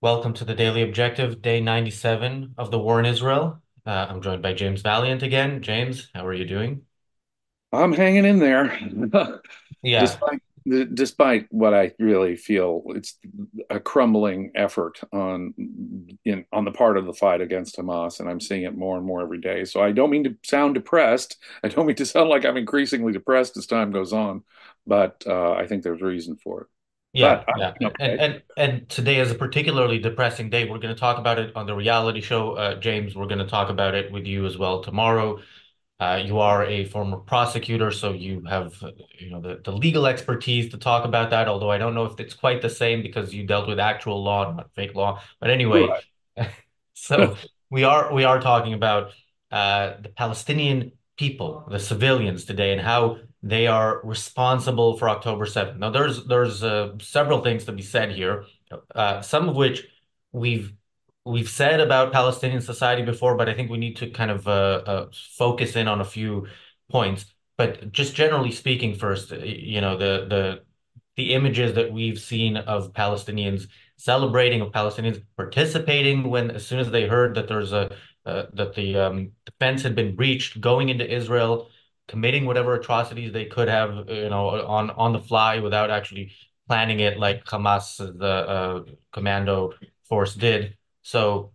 Welcome 0.00 0.32
to 0.34 0.44
the 0.46 0.54
Daily 0.54 0.80
Objective, 0.82 1.42
day 1.42 1.60
97 1.60 2.54
of 2.56 2.70
the 2.70 2.78
war 2.78 2.98
in 2.98 3.04
Israel. 3.04 3.62
Uh, 3.84 4.06
I'm 4.08 4.22
joined 4.22 4.40
by 4.42 4.54
James 4.54 4.82
Valliant 4.82 5.22
again. 5.22 5.60
James, 5.62 6.08
how 6.14 6.26
are 6.26 6.32
you 6.32 6.46
doing? 6.46 6.86
I'm 7.72 7.92
hanging 7.92 8.24
in 8.24 8.38
there, 8.38 8.78
Yeah, 9.82 10.02
despite 10.04 10.40
despite 10.94 11.46
what 11.50 11.74
I 11.74 11.92
really 12.00 12.34
feel 12.34 12.82
it's 12.88 13.18
a 13.70 13.78
crumbling 13.78 14.50
effort 14.56 14.98
on 15.12 15.54
in 16.24 16.44
on 16.52 16.64
the 16.64 16.72
part 16.72 16.96
of 16.96 17.06
the 17.06 17.12
fight 17.14 17.40
against 17.40 17.76
Hamas, 17.76 18.18
and 18.18 18.28
I'm 18.28 18.40
seeing 18.40 18.64
it 18.64 18.76
more 18.76 18.96
and 18.96 19.06
more 19.06 19.22
every 19.22 19.40
day. 19.40 19.64
So 19.64 19.80
I 19.82 19.92
don't 19.92 20.10
mean 20.10 20.24
to 20.24 20.36
sound 20.44 20.74
depressed. 20.74 21.36
I 21.62 21.68
don't 21.68 21.86
mean 21.86 21.96
to 21.96 22.06
sound 22.06 22.28
like 22.30 22.44
I'm 22.44 22.56
increasingly 22.56 23.12
depressed 23.12 23.56
as 23.56 23.66
time 23.66 23.92
goes 23.92 24.12
on, 24.12 24.42
but 24.86 25.22
uh, 25.26 25.52
I 25.52 25.66
think 25.66 25.82
there's 25.84 26.02
reason 26.02 26.36
for 26.36 26.62
it. 26.62 26.66
Yeah, 27.16 27.44
But 27.46 27.48
I'm 27.48 27.60
yeah. 27.60 27.72
doing 27.78 27.92
And 27.98 28.20
and 28.20 28.42
and 28.56 28.88
today 28.88 29.18
is 29.20 29.30
a 29.30 29.34
particularly 29.34 29.98
depressing 29.98 30.50
day. 30.50 30.64
We're 30.68 30.78
going 30.78 30.94
to 30.94 31.00
talk 31.00 31.18
about 31.18 31.38
it 31.38 31.54
on 31.56 31.66
the 31.66 31.74
reality 31.74 32.20
show. 32.20 32.52
Uh, 32.52 32.74
James, 32.78 33.14
we're 33.16 33.26
going 33.26 33.38
to 33.38 33.46
talk 33.46 33.70
about 33.70 33.94
it 33.94 34.12
with 34.12 34.26
you 34.26 34.46
as 34.46 34.58
well 34.58 34.82
tomorrow. 34.82 35.40
Uh, 35.98 36.20
you 36.22 36.38
are 36.40 36.64
a 36.66 36.84
former 36.84 37.16
prosecutor, 37.16 37.90
so 37.90 38.12
you 38.12 38.42
have, 38.46 38.82
uh, 38.82 38.90
you 39.18 39.30
know, 39.30 39.40
the, 39.40 39.62
the 39.64 39.72
legal 39.72 40.06
expertise 40.06 40.70
to 40.70 40.76
talk 40.76 41.06
about 41.06 41.30
that, 41.30 41.48
although 41.48 41.70
I 41.70 41.78
don't 41.78 41.94
know 41.94 42.04
if 42.04 42.20
it's 42.20 42.34
quite 42.34 42.60
the 42.60 42.68
same 42.68 43.00
because 43.00 43.32
you 43.32 43.46
dealt 43.46 43.66
with 43.66 43.80
actual 43.80 44.22
law, 44.22 44.52
not 44.52 44.70
fake 44.74 44.94
law. 44.94 45.22
But 45.40 45.48
anyway, 45.48 45.96
Right. 46.36 46.50
so 46.94 47.36
we 47.70 47.84
are 47.84 48.12
we 48.12 48.24
are 48.24 48.40
talking 48.40 48.74
about 48.74 49.12
uh, 49.50 49.94
the 50.02 50.10
Palestinian 50.10 50.92
people, 51.16 51.66
the 51.70 51.78
civilians 51.80 52.44
today, 52.44 52.72
and 52.72 52.80
how 52.80 53.18
they 53.42 53.66
are 53.66 54.00
responsible 54.02 54.96
for 54.96 55.08
October 55.08 55.46
7th. 55.46 55.78
Now, 55.78 55.90
there's 55.90 56.24
there's 56.26 56.62
uh, 56.62 56.94
several 57.00 57.42
things 57.42 57.64
to 57.64 57.72
be 57.72 57.82
said 57.82 58.12
here, 58.12 58.44
uh, 58.94 59.20
some 59.20 59.48
of 59.48 59.56
which 59.56 59.86
we've 60.32 60.72
we've 61.24 61.48
said 61.48 61.80
about 61.80 62.12
Palestinian 62.12 62.60
society 62.60 63.02
before, 63.02 63.36
but 63.36 63.48
I 63.48 63.54
think 63.54 63.70
we 63.70 63.78
need 63.78 63.96
to 63.96 64.10
kind 64.10 64.30
of 64.30 64.46
uh, 64.46 64.82
uh, 64.86 65.06
focus 65.36 65.76
in 65.76 65.88
on 65.88 66.00
a 66.00 66.04
few 66.04 66.46
points. 66.90 67.26
But 67.56 67.92
just 67.92 68.14
generally 68.14 68.52
speaking, 68.52 68.94
first, 68.94 69.32
you 69.32 69.80
know, 69.80 69.96
the 69.96 70.26
the 70.28 70.62
the 71.16 71.34
images 71.34 71.74
that 71.74 71.92
we've 71.92 72.18
seen 72.18 72.56
of 72.56 72.92
Palestinians 72.92 73.68
celebrating, 73.96 74.60
of 74.60 74.72
Palestinians 74.72 75.22
participating 75.36 76.28
when, 76.28 76.50
as 76.50 76.66
soon 76.66 76.78
as 76.78 76.90
they 76.90 77.06
heard 77.06 77.34
that 77.34 77.48
there's 77.48 77.72
a 77.72 77.96
uh, 78.26 78.46
that 78.54 78.74
the 78.74 78.96
um, 78.96 79.30
defense 79.44 79.82
had 79.82 79.94
been 79.94 80.16
breached, 80.16 80.60
going 80.60 80.88
into 80.88 81.08
Israel, 81.08 81.70
committing 82.08 82.46
whatever 82.46 82.74
atrocities 82.74 83.32
they 83.32 83.46
could 83.46 83.68
have, 83.68 84.08
you 84.08 84.30
know, 84.30 84.48
on 84.66 84.90
on 84.90 85.12
the 85.12 85.20
fly 85.20 85.58
without 85.60 85.90
actually 85.90 86.32
planning 86.68 87.00
it, 87.00 87.18
like 87.18 87.44
Hamas, 87.44 87.96
the 87.96 88.26
uh, 88.26 88.82
commando 89.12 89.72
force 90.08 90.34
did. 90.34 90.76
So 91.02 91.52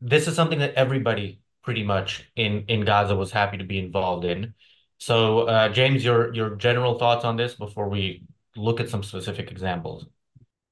this 0.00 0.28
is 0.28 0.34
something 0.34 0.58
that 0.58 0.74
everybody 0.74 1.40
pretty 1.62 1.82
much 1.82 2.30
in 2.36 2.64
in 2.68 2.84
Gaza 2.84 3.16
was 3.16 3.30
happy 3.30 3.58
to 3.58 3.64
be 3.64 3.78
involved 3.78 4.24
in. 4.24 4.54
So, 4.98 5.40
uh, 5.40 5.68
James, 5.70 6.04
your 6.04 6.32
your 6.34 6.56
general 6.56 6.98
thoughts 6.98 7.24
on 7.24 7.36
this 7.36 7.54
before 7.54 7.88
we 7.88 8.24
look 8.56 8.80
at 8.80 8.88
some 8.88 9.02
specific 9.02 9.50
examples. 9.50 10.06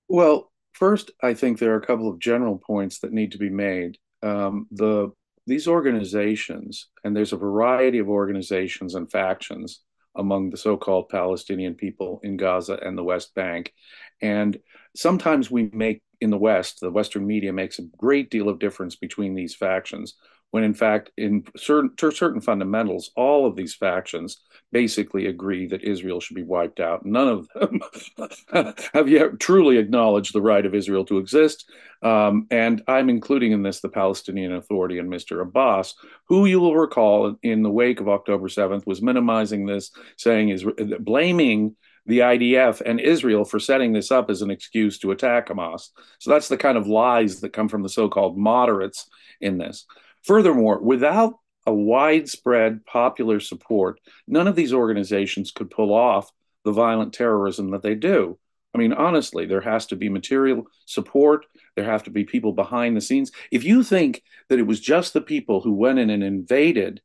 Well, 0.08 0.52
first, 0.72 1.10
I 1.22 1.34
think 1.34 1.58
there 1.58 1.72
are 1.72 1.78
a 1.78 1.86
couple 1.86 2.08
of 2.08 2.18
general 2.18 2.58
points 2.58 3.00
that 3.00 3.12
need 3.12 3.32
to 3.32 3.38
be 3.38 3.50
made. 3.50 3.98
Um, 4.22 4.66
the 4.70 5.10
these 5.46 5.66
organizations, 5.68 6.88
and 7.04 7.16
there's 7.16 7.32
a 7.32 7.36
variety 7.36 7.98
of 7.98 8.08
organizations 8.08 8.94
and 8.94 9.10
factions 9.10 9.80
among 10.16 10.50
the 10.50 10.56
so-called 10.56 11.08
Palestinian 11.08 11.74
people 11.74 12.20
in 12.22 12.36
Gaza 12.36 12.78
and 12.82 12.96
the 12.96 13.04
West 13.04 13.34
Bank, 13.34 13.72
and 14.20 14.58
sometimes 14.94 15.50
we 15.50 15.70
make 15.72 16.02
in 16.20 16.30
the 16.30 16.38
West, 16.38 16.78
the 16.80 16.90
Western 16.90 17.26
media 17.26 17.52
makes 17.52 17.78
a 17.78 17.88
great 17.98 18.30
deal 18.30 18.48
of 18.48 18.60
difference 18.60 18.94
between 18.94 19.34
these 19.34 19.56
factions, 19.56 20.14
when 20.52 20.64
in 20.64 20.74
fact, 20.74 21.10
in 21.16 21.44
certain 21.56 21.90
certain 21.98 22.40
fundamentals, 22.40 23.10
all 23.16 23.46
of 23.46 23.56
these 23.56 23.74
factions 23.74 24.42
basically 24.70 25.26
agree 25.26 25.66
that 25.66 25.82
Israel 25.82 26.20
should 26.20 26.36
be 26.36 26.42
wiped 26.42 26.78
out. 26.78 27.06
None 27.06 27.28
of 27.28 27.48
them 27.54 28.74
have 28.92 29.08
yet 29.08 29.40
truly 29.40 29.78
acknowledged 29.78 30.34
the 30.34 30.42
right 30.42 30.64
of 30.64 30.74
Israel 30.74 31.06
to 31.06 31.16
exist. 31.16 31.70
Um, 32.02 32.46
and 32.50 32.82
I'm 32.86 33.08
including 33.08 33.52
in 33.52 33.62
this 33.62 33.80
the 33.80 33.88
Palestinian 33.88 34.52
Authority 34.52 34.98
and 34.98 35.10
Mr. 35.10 35.40
Abbas, 35.40 35.94
who 36.28 36.44
you 36.44 36.60
will 36.60 36.76
recall 36.76 37.34
in 37.42 37.62
the 37.62 37.70
wake 37.70 38.00
of 38.00 38.08
October 38.10 38.48
7th 38.48 38.86
was 38.86 39.00
minimizing 39.00 39.64
this, 39.64 39.90
saying 40.18 40.50
is 40.50 40.66
blaming 41.00 41.76
the 42.04 42.18
IDF 42.18 42.82
and 42.84 43.00
Israel 43.00 43.44
for 43.46 43.58
setting 43.58 43.94
this 43.94 44.10
up 44.10 44.28
as 44.28 44.42
an 44.42 44.50
excuse 44.50 44.98
to 44.98 45.12
attack 45.12 45.48
Hamas. 45.48 45.88
So 46.18 46.30
that's 46.30 46.48
the 46.48 46.58
kind 46.58 46.76
of 46.76 46.86
lies 46.86 47.40
that 47.40 47.54
come 47.54 47.68
from 47.68 47.82
the 47.82 47.88
so 47.88 48.08
called 48.10 48.36
moderates 48.36 49.08
in 49.40 49.56
this. 49.56 49.86
Furthermore, 50.24 50.80
without 50.80 51.34
a 51.66 51.72
widespread 51.72 52.84
popular 52.86 53.40
support, 53.40 54.00
none 54.26 54.48
of 54.48 54.56
these 54.56 54.72
organizations 54.72 55.52
could 55.52 55.70
pull 55.70 55.92
off 55.92 56.30
the 56.64 56.72
violent 56.72 57.12
terrorism 57.12 57.70
that 57.70 57.82
they 57.82 57.94
do. 57.94 58.38
I 58.74 58.78
mean, 58.78 58.92
honestly, 58.92 59.46
there 59.46 59.60
has 59.60 59.86
to 59.86 59.96
be 59.96 60.08
material 60.08 60.66
support. 60.86 61.46
There 61.76 61.84
have 61.84 62.04
to 62.04 62.10
be 62.10 62.24
people 62.24 62.52
behind 62.52 62.96
the 62.96 63.00
scenes. 63.00 63.30
If 63.50 63.64
you 63.64 63.82
think 63.82 64.22
that 64.48 64.58
it 64.58 64.66
was 64.66 64.80
just 64.80 65.12
the 65.12 65.20
people 65.20 65.60
who 65.60 65.72
went 65.72 65.98
in 65.98 66.10
and 66.10 66.22
invaded 66.22 67.00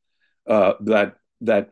uh, 0.46 0.74
that 0.80 1.16
that 1.42 1.70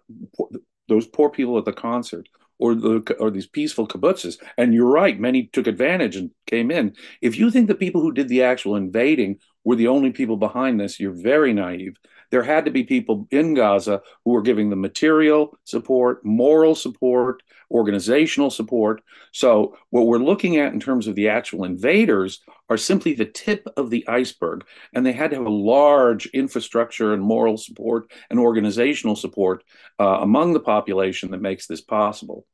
those 0.88 1.06
poor 1.06 1.30
people 1.30 1.58
at 1.58 1.64
the 1.64 1.72
concert 1.72 2.28
or 2.58 2.74
the 2.74 3.16
or 3.18 3.30
these 3.30 3.46
peaceful 3.46 3.88
kibbutzes, 3.88 4.38
and 4.58 4.74
you're 4.74 4.86
right, 4.86 5.18
many 5.18 5.44
took 5.44 5.66
advantage 5.66 6.16
and 6.16 6.30
came 6.46 6.70
in. 6.70 6.94
If 7.22 7.38
you 7.38 7.50
think 7.50 7.68
the 7.68 7.74
people 7.74 8.02
who 8.02 8.12
did 8.12 8.28
the 8.28 8.42
actual 8.42 8.76
invading 8.76 9.38
were 9.66 9.76
the 9.76 9.88
only 9.88 10.12
people 10.12 10.38
behind 10.38 10.80
this, 10.80 10.98
you're 10.98 11.12
very 11.12 11.52
naive 11.52 11.98
there 12.30 12.42
had 12.42 12.64
to 12.64 12.70
be 12.70 12.84
people 12.84 13.26
in 13.30 13.54
Gaza 13.54 14.02
who 14.24 14.32
were 14.32 14.42
giving 14.42 14.70
the 14.70 14.76
material 14.76 15.58
support, 15.64 16.24
moral 16.24 16.74
support, 16.74 17.42
organizational 17.70 18.50
support. 18.50 19.02
So, 19.32 19.76
what 19.90 20.06
we're 20.06 20.18
looking 20.18 20.56
at 20.56 20.72
in 20.72 20.80
terms 20.80 21.06
of 21.06 21.14
the 21.14 21.28
actual 21.28 21.64
invaders 21.64 22.40
are 22.68 22.76
simply 22.76 23.14
the 23.14 23.26
tip 23.26 23.66
of 23.76 23.90
the 23.90 24.06
iceberg. 24.08 24.64
And 24.92 25.04
they 25.04 25.12
had 25.12 25.30
to 25.30 25.36
have 25.36 25.46
a 25.46 25.50
large 25.50 26.26
infrastructure 26.26 27.12
and 27.12 27.22
moral 27.22 27.56
support 27.56 28.10
and 28.30 28.38
organizational 28.38 29.16
support 29.16 29.62
uh, 30.00 30.18
among 30.20 30.52
the 30.52 30.60
population 30.60 31.30
that 31.30 31.42
makes 31.42 31.66
this 31.66 31.80
possible. 31.80 32.46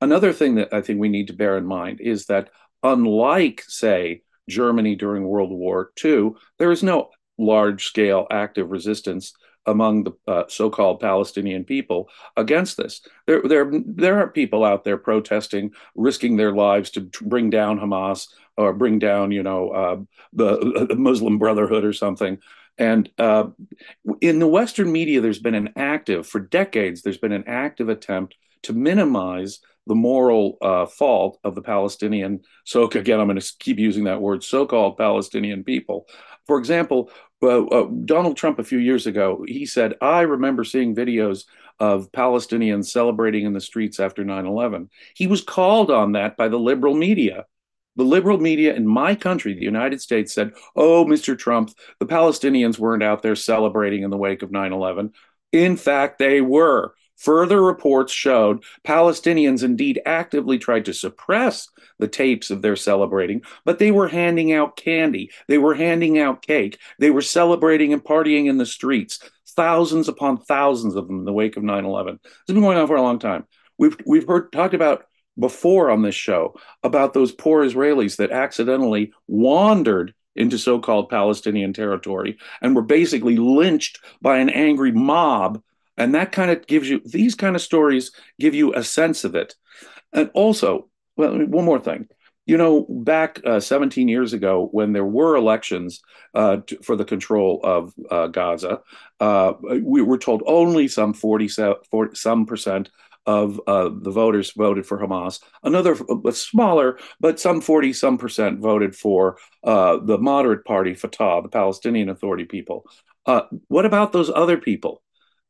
Another 0.00 0.32
thing 0.32 0.56
that 0.56 0.72
I 0.72 0.82
think 0.82 1.00
we 1.00 1.08
need 1.08 1.28
to 1.28 1.32
bear 1.32 1.56
in 1.56 1.66
mind 1.66 2.00
is 2.00 2.26
that, 2.26 2.50
unlike, 2.82 3.64
say, 3.66 4.22
Germany 4.48 4.94
during 4.94 5.24
World 5.24 5.50
War 5.50 5.92
II, 6.04 6.32
there 6.58 6.72
is 6.72 6.82
no 6.82 7.10
large 7.38 7.84
scale 7.84 8.26
active 8.30 8.70
resistance 8.70 9.32
among 9.66 10.04
the 10.04 10.12
uh, 10.28 10.44
so-called 10.48 11.00
Palestinian 11.00 11.64
people 11.64 12.08
against 12.36 12.76
this. 12.76 13.00
There, 13.26 13.42
there, 13.42 13.70
there 13.84 14.18
are 14.20 14.28
people 14.28 14.64
out 14.64 14.84
there 14.84 14.96
protesting, 14.96 15.72
risking 15.94 16.36
their 16.36 16.52
lives 16.52 16.90
to 16.90 17.00
bring 17.00 17.50
down 17.50 17.78
Hamas 17.78 18.28
or 18.56 18.72
bring 18.72 18.98
down, 18.98 19.32
you 19.32 19.42
know, 19.42 19.70
uh, 19.70 19.96
the, 20.32 20.86
the, 20.88 20.96
Muslim 20.96 21.38
Brotherhood 21.38 21.84
or 21.84 21.92
something. 21.92 22.38
And 22.78 23.10
uh, 23.18 23.48
in 24.20 24.38
the 24.38 24.46
Western 24.46 24.92
media, 24.92 25.20
there's 25.20 25.38
been 25.38 25.54
an 25.54 25.72
active, 25.76 26.26
for 26.26 26.40
decades, 26.40 27.02
there's 27.02 27.18
been 27.18 27.32
an 27.32 27.44
active 27.46 27.88
attempt 27.88 28.36
to 28.62 28.72
minimize 28.72 29.60
the 29.86 29.94
moral 29.94 30.58
uh, 30.60 30.86
fault 30.86 31.38
of 31.44 31.54
the 31.54 31.62
Palestinian. 31.62 32.40
So 32.64 32.84
again, 32.84 33.20
I'm 33.20 33.28
going 33.28 33.40
to 33.40 33.52
keep 33.60 33.78
using 33.78 34.04
that 34.04 34.20
word, 34.20 34.42
so-called 34.42 34.98
Palestinian 34.98 35.64
people. 35.64 36.06
For 36.46 36.58
example, 36.58 37.10
uh, 37.42 37.66
uh, 37.66 37.88
Donald 38.04 38.36
Trump 38.36 38.58
a 38.58 38.64
few 38.64 38.78
years 38.78 39.06
ago, 39.06 39.44
he 39.46 39.66
said, 39.66 39.94
I 40.00 40.22
remember 40.22 40.64
seeing 40.64 40.94
videos 40.94 41.44
of 41.78 42.10
Palestinians 42.12 42.86
celebrating 42.86 43.44
in 43.44 43.52
the 43.52 43.60
streets 43.60 44.00
after 44.00 44.24
9 44.24 44.46
11. 44.46 44.90
He 45.14 45.26
was 45.26 45.42
called 45.42 45.90
on 45.90 46.12
that 46.12 46.36
by 46.36 46.48
the 46.48 46.58
liberal 46.58 46.94
media. 46.94 47.44
The 47.96 48.04
liberal 48.04 48.38
media 48.38 48.74
in 48.74 48.86
my 48.86 49.14
country, 49.14 49.54
the 49.54 49.64
United 49.64 50.00
States, 50.00 50.32
said, 50.32 50.52
Oh, 50.74 51.04
Mr. 51.04 51.38
Trump, 51.38 51.70
the 51.98 52.06
Palestinians 52.06 52.78
weren't 52.78 53.02
out 53.02 53.22
there 53.22 53.36
celebrating 53.36 54.02
in 54.02 54.10
the 54.10 54.16
wake 54.16 54.42
of 54.42 54.50
9 54.50 54.72
11. 54.72 55.12
In 55.52 55.76
fact, 55.76 56.18
they 56.18 56.40
were. 56.40 56.94
Further 57.16 57.62
reports 57.62 58.12
showed 58.12 58.62
Palestinians 58.84 59.62
indeed 59.62 60.00
actively 60.04 60.58
tried 60.58 60.84
to 60.84 60.94
suppress 60.94 61.68
the 61.98 62.08
tapes 62.08 62.50
of 62.50 62.62
their 62.62 62.76
celebrating, 62.76 63.42
but 63.64 63.78
they 63.78 63.90
were 63.90 64.08
handing 64.08 64.52
out 64.52 64.76
candy. 64.76 65.30
They 65.48 65.58
were 65.58 65.74
handing 65.74 66.18
out 66.18 66.42
cake. 66.42 66.78
They 66.98 67.10
were 67.10 67.22
celebrating 67.22 67.92
and 67.92 68.04
partying 68.04 68.46
in 68.46 68.58
the 68.58 68.66
streets, 68.66 69.18
thousands 69.48 70.08
upon 70.08 70.36
thousands 70.36 70.94
of 70.94 71.06
them 71.06 71.20
in 71.20 71.24
the 71.24 71.32
wake 71.32 71.56
of 71.56 71.62
9 71.62 71.84
11. 71.84 72.18
This 72.22 72.32
has 72.48 72.54
been 72.54 72.62
going 72.62 72.78
on 72.78 72.86
for 72.86 72.96
a 72.96 73.02
long 73.02 73.18
time. 73.18 73.44
We've, 73.78 73.96
we've 74.06 74.28
heard 74.28 74.52
talked 74.52 74.74
about 74.74 75.04
before 75.38 75.90
on 75.90 76.02
this 76.02 76.14
show 76.14 76.54
about 76.82 77.12
those 77.12 77.32
poor 77.32 77.64
Israelis 77.64 78.16
that 78.16 78.30
accidentally 78.30 79.12
wandered 79.26 80.14
into 80.34 80.58
so 80.58 80.78
called 80.78 81.08
Palestinian 81.08 81.72
territory 81.72 82.38
and 82.60 82.76
were 82.76 82.82
basically 82.82 83.36
lynched 83.36 84.00
by 84.20 84.38
an 84.38 84.50
angry 84.50 84.92
mob 84.92 85.62
and 85.96 86.14
that 86.14 86.32
kind 86.32 86.50
of 86.50 86.66
gives 86.66 86.88
you 86.88 87.00
these 87.04 87.34
kind 87.34 87.56
of 87.56 87.62
stories 87.62 88.12
give 88.38 88.54
you 88.54 88.74
a 88.74 88.84
sense 88.84 89.24
of 89.24 89.34
it. 89.34 89.54
And 90.12 90.30
also, 90.34 90.88
well, 91.16 91.36
one 91.46 91.64
more 91.64 91.80
thing. 91.80 92.08
You 92.46 92.56
know, 92.56 92.86
back 92.88 93.40
uh, 93.44 93.58
17 93.58 94.06
years 94.06 94.32
ago, 94.32 94.68
when 94.70 94.92
there 94.92 95.04
were 95.04 95.34
elections 95.34 96.00
uh, 96.32 96.58
for 96.82 96.94
the 96.94 97.04
control 97.04 97.60
of 97.64 97.92
uh, 98.08 98.28
Gaza, 98.28 98.82
uh, 99.18 99.54
we 99.60 100.00
were 100.00 100.18
told 100.18 100.44
only 100.46 100.86
some 100.86 101.12
40, 101.12 101.48
40 101.90 102.14
some 102.14 102.46
percent 102.46 102.90
of 103.26 103.60
uh, 103.66 103.90
the 103.92 104.12
voters 104.12 104.52
voted 104.52 104.86
for 104.86 105.00
Hamas. 105.00 105.40
Another 105.64 105.96
smaller, 106.30 107.00
but 107.18 107.40
some 107.40 107.60
40 107.60 107.92
some 107.92 108.16
percent 108.16 108.60
voted 108.60 108.94
for 108.94 109.38
uh, 109.64 109.96
the 109.96 110.16
moderate 110.16 110.64
party, 110.64 110.94
Fatah, 110.94 111.40
the 111.42 111.48
Palestinian 111.48 112.08
Authority 112.08 112.44
people. 112.44 112.86
what 113.66 113.86
about 113.86 114.12
those 114.12 114.30
other 114.30 114.56
people? 114.56 115.02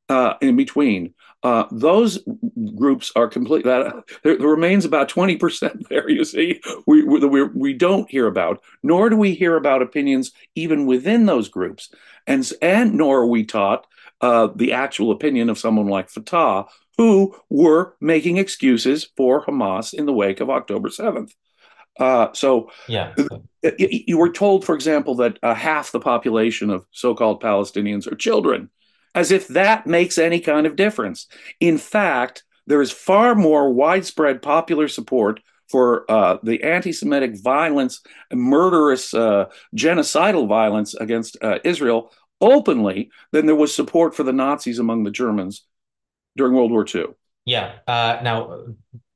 Uh, 0.09 0.35
in 0.41 0.57
between. 0.57 1.15
Uh, 1.43 1.65
those 1.71 2.19
groups 2.75 3.13
are 3.15 3.29
complete. 3.29 3.65
That 3.65 4.05
there, 4.23 4.37
there, 4.37 4.49
remains 4.49 4.85
about 4.85 5.09
twenty 5.09 5.37
percent 5.37 5.87
there. 5.91 6.09
You 6.09 6.25
see, 6.25 6.61
we, 6.87 7.05
we 7.05 7.43
we 7.45 7.73
don't 7.73 8.11
hear 8.11 8.27
about, 8.27 8.63
nor 8.83 9.11
do 9.11 9.17
we 9.17 9.35
hear 9.35 9.57
about 9.57 9.83
opinions 9.83 10.33
even 10.55 10.87
within 10.87 11.27
those 11.27 11.49
groups, 11.49 11.91
and 12.27 12.51
and 12.63 12.95
nor 12.95 13.21
are 13.21 13.27
we 13.27 13.45
taught 13.45 13.87
uh, 14.21 14.49
the 14.55 14.73
actual 14.73 15.11
opinion 15.11 15.51
of 15.51 15.59
someone 15.59 15.87
like 15.87 16.09
Fatah, 16.09 16.65
who 16.97 17.37
were 17.51 17.95
making 18.01 18.39
excuses 18.39 19.09
for 19.17 19.45
Hamas 19.45 19.93
in 19.93 20.07
the 20.07 20.13
wake 20.13 20.41
of 20.41 20.51
October 20.51 20.91
seventh. 20.91 21.35
Uh, 21.99 22.31
so, 22.35 22.71
yeah, 22.89 23.15
you 23.79 24.19
were 24.19 24.31
told, 24.31 24.67
for 24.67 24.75
example, 24.75 25.15
that 25.15 25.39
uh, 25.43 25.55
half 25.55 25.93
the 25.93 26.01
population 26.01 26.69
of 26.69 26.85
so-called 26.91 27.43
Palestinians 27.43 28.11
are 28.11 28.15
children 28.15 28.69
as 29.17 29.33
if 29.33 29.49
that 29.49 29.87
makes 29.87 30.19
any 30.19 30.39
kind 30.39 30.67
of 30.67 30.77
difference. 30.77 31.27
In 31.59 31.79
fact, 31.79 32.45
there 32.67 32.83
is 32.83 32.93
far 32.93 33.35
more 33.35 33.73
widespread 33.73 34.43
popular 34.43 34.87
support 34.87 35.41
for 35.69 36.09
uh, 36.11 36.37
the 36.43 36.63
anti 36.63 36.93
Semitic 36.93 37.43
violence, 37.43 38.03
murderous, 38.33 39.13
uh, 39.15 39.47
genocidal 39.75 40.47
violence 40.47 40.95
against 40.95 41.37
uh, 41.43 41.59
Israel 41.65 42.13
openly 42.41 43.11
than 43.33 43.47
there 43.47 43.57
was 43.57 43.75
support 43.75 44.15
for 44.15 44.23
the 44.23 44.33
Nazis 44.33 44.79
among 44.79 45.03
the 45.03 45.11
Germans 45.11 45.65
during 46.37 46.53
World 46.53 46.71
War 46.71 46.87
II. 46.95 47.07
Yeah. 47.47 47.77
Uh, 47.87 48.19
now, 48.23 48.67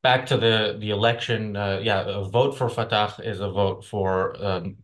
back 0.02 0.26
to 0.26 0.36
the 0.36 0.76
the 0.78 0.90
election. 0.90 1.56
Uh, 1.56 1.80
yeah, 1.82 2.04
a 2.06 2.24
vote 2.24 2.56
for 2.56 2.68
Fatah 2.68 3.14
is 3.22 3.40
a 3.40 3.50
vote 3.50 3.84
for 3.84 4.36
um, 4.44 4.76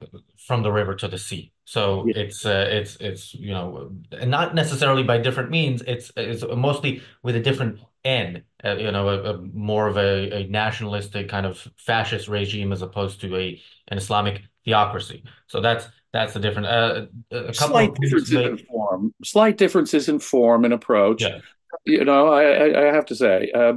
from 0.46 0.62
the 0.62 0.72
river 0.72 0.94
to 0.94 1.08
the 1.08 1.18
sea. 1.18 1.52
So 1.64 2.06
yeah. 2.06 2.22
it's 2.22 2.46
uh, 2.46 2.66
it's 2.70 2.96
it's 3.00 3.34
you 3.34 3.52
know 3.52 3.90
not 4.24 4.54
necessarily 4.54 5.02
by 5.02 5.18
different 5.18 5.50
means. 5.50 5.82
It's 5.86 6.12
it's 6.16 6.44
mostly 6.56 7.02
with 7.22 7.36
a 7.36 7.40
different 7.40 7.80
end. 8.04 8.42
Uh, 8.64 8.76
you 8.76 8.90
know, 8.90 9.08
a, 9.08 9.34
a 9.34 9.38
more 9.38 9.88
of 9.88 9.96
a, 9.96 10.30
a, 10.32 10.46
nationalistic 10.48 11.28
kind 11.28 11.44
of 11.44 11.68
fascist 11.76 12.28
regime 12.28 12.72
as 12.72 12.82
opposed 12.82 13.20
to 13.20 13.36
a 13.36 13.60
an 13.88 13.98
Islamic 13.98 14.42
theocracy. 14.64 15.24
So 15.48 15.60
that's 15.60 15.88
that's 16.12 16.32
the 16.32 16.40
different. 16.40 16.68
Uh, 16.68 17.06
a 17.32 17.52
couple 17.52 17.52
slight 17.52 17.94
differences 17.94 18.32
in 18.32 18.58
form, 18.58 19.14
slight 19.24 19.56
differences 19.58 20.08
in 20.08 20.20
form 20.20 20.64
and 20.64 20.72
approach. 20.72 21.22
Yeah. 21.22 21.40
You 21.84 22.04
know, 22.04 22.28
I 22.28 22.88
I 22.88 22.94
have 22.94 23.06
to 23.06 23.16
say, 23.16 23.50
uh, 23.52 23.72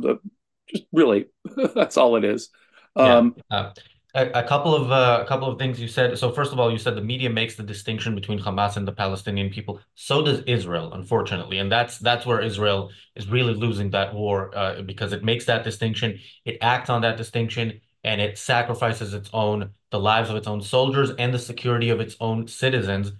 really, 0.92 1.28
that's 1.76 1.98
all 1.98 2.16
it 2.16 2.24
is. 2.24 2.50
Um, 2.96 3.36
yeah. 3.52 3.58
Uh, 3.58 3.74
a, 4.16 4.28
a, 4.40 4.44
couple 4.44 4.74
of 4.74 4.92
uh, 4.92 5.22
a 5.24 5.28
couple 5.28 5.48
of 5.48 5.60
things 5.60 5.80
you 5.80 5.88
said. 5.88 6.18
So 6.18 6.32
first 6.32 6.52
of 6.52 6.60
all, 6.60 6.72
you 6.72 6.78
said 6.78 6.96
the 6.96 7.02
media 7.02 7.30
makes 7.30 7.56
the 7.56 7.64
distinction 7.64 8.16
between 8.16 8.40
Hamas 8.40 8.76
and 8.76 8.88
the 8.88 8.92
Palestinian 8.92 9.50
people. 9.50 9.80
So 9.96 10.24
does 10.24 10.42
Israel, 10.48 10.94
unfortunately, 10.94 11.60
and 11.60 11.72
that's 11.72 12.00
that's 12.00 12.26
where 12.26 12.42
Israel 12.42 12.90
is 13.16 13.28
really 13.28 13.54
losing 13.54 13.92
that 13.92 14.14
war 14.14 14.56
uh, 14.58 14.82
because 14.82 15.14
it 15.14 15.24
makes 15.24 15.46
that 15.46 15.64
distinction, 15.64 16.20
it 16.46 16.58
acts 16.62 16.90
on 16.90 17.02
that 17.02 17.18
distinction, 17.18 17.82
and 18.04 18.20
it 18.20 18.38
sacrifices 18.38 19.14
its 19.14 19.30
own 19.32 19.72
the 19.92 20.00
lives 20.00 20.30
of 20.30 20.36
its 20.36 20.48
own 20.48 20.62
soldiers 20.62 21.12
and 21.20 21.34
the 21.34 21.40
security 21.40 21.90
of 21.90 22.00
its 22.00 22.16
own 22.20 22.48
citizens 22.48 23.12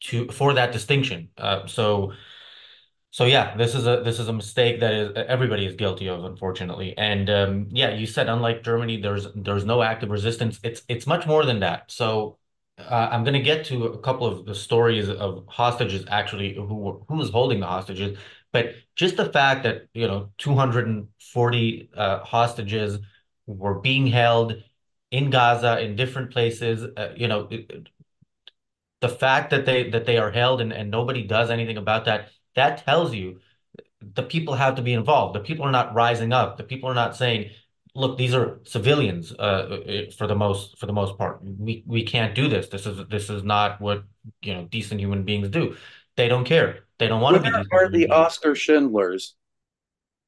to 0.00 0.28
for 0.28 0.54
that 0.54 0.72
distinction. 0.72 1.28
Uh, 1.36 1.66
so 1.66 2.12
so 3.12 3.24
yeah, 3.24 3.56
this 3.56 3.74
is 3.74 3.86
a 3.86 4.02
this 4.04 4.20
is 4.20 4.28
a 4.28 4.32
mistake 4.32 4.78
that 4.80 4.92
is 4.94 5.12
everybody 5.16 5.66
is 5.66 5.74
guilty 5.74 6.08
of, 6.08 6.24
unfortunately. 6.24 6.96
And 6.96 7.28
um, 7.28 7.68
yeah, 7.70 7.90
you 7.90 8.06
said 8.06 8.28
unlike 8.28 8.62
Germany, 8.62 9.00
there's 9.00 9.26
there's 9.34 9.64
no 9.64 9.82
active 9.82 10.10
resistance. 10.10 10.60
It's 10.62 10.82
it's 10.88 11.06
much 11.08 11.26
more 11.26 11.44
than 11.44 11.60
that. 11.60 11.90
So 11.90 12.38
uh, 12.78 13.08
I'm 13.10 13.24
going 13.24 13.34
to 13.34 13.40
get 13.40 13.64
to 13.66 13.86
a 13.86 13.98
couple 13.98 14.26
of 14.26 14.46
the 14.46 14.54
stories 14.54 15.08
of 15.08 15.44
hostages 15.48 16.04
actually 16.08 16.54
who 16.54 17.04
who 17.08 17.20
is 17.20 17.30
holding 17.30 17.58
the 17.58 17.66
hostages, 17.66 18.16
but 18.52 18.74
just 18.94 19.16
the 19.16 19.26
fact 19.32 19.64
that 19.64 19.88
you 19.92 20.06
know 20.06 20.30
240 20.38 21.90
uh, 21.96 22.20
hostages 22.20 23.00
were 23.46 23.80
being 23.80 24.06
held 24.06 24.62
in 25.10 25.30
Gaza 25.30 25.80
in 25.80 25.96
different 25.96 26.30
places, 26.30 26.84
uh, 26.96 27.12
you 27.16 27.26
know. 27.26 27.48
It, 27.50 27.88
the 29.00 29.08
fact 29.08 29.50
that 29.50 29.64
they 29.66 29.90
that 29.90 30.04
they 30.04 30.18
are 30.18 30.30
held 30.30 30.60
and, 30.60 30.72
and 30.72 30.90
nobody 30.90 31.22
does 31.24 31.50
anything 31.50 31.76
about 31.76 32.04
that 32.04 32.30
that 32.54 32.84
tells 32.84 33.14
you 33.14 33.40
the 34.00 34.22
people 34.22 34.54
have 34.54 34.76
to 34.76 34.82
be 34.82 34.92
involved. 34.92 35.34
The 35.34 35.40
people 35.40 35.64
are 35.64 35.70
not 35.70 35.94
rising 35.94 36.32
up. 36.32 36.56
The 36.56 36.64
people 36.64 36.88
are 36.88 36.94
not 36.94 37.16
saying, 37.16 37.50
"Look, 37.94 38.16
these 38.18 38.34
are 38.34 38.60
civilians." 38.64 39.32
Uh, 39.32 40.06
for 40.16 40.26
the 40.26 40.34
most 40.34 40.78
for 40.78 40.86
the 40.86 40.92
most 40.92 41.18
part, 41.18 41.40
we 41.42 41.84
we 41.86 42.04
can't 42.04 42.34
do 42.34 42.48
this. 42.48 42.68
This 42.68 42.86
is 42.86 43.06
this 43.08 43.30
is 43.30 43.42
not 43.42 43.80
what 43.80 44.04
you 44.42 44.54
know 44.54 44.64
decent 44.64 45.00
human 45.00 45.24
beings 45.24 45.48
do. 45.48 45.76
They 46.16 46.28
don't 46.28 46.44
care. 46.44 46.86
They 46.98 47.08
don't 47.08 47.20
want 47.20 47.36
to 47.36 47.42
be. 47.42 47.50
Where 47.50 47.84
are 47.84 47.88
the 47.88 47.98
beings. 47.98 48.10
Oscar 48.10 48.54
Schindlers? 48.54 49.34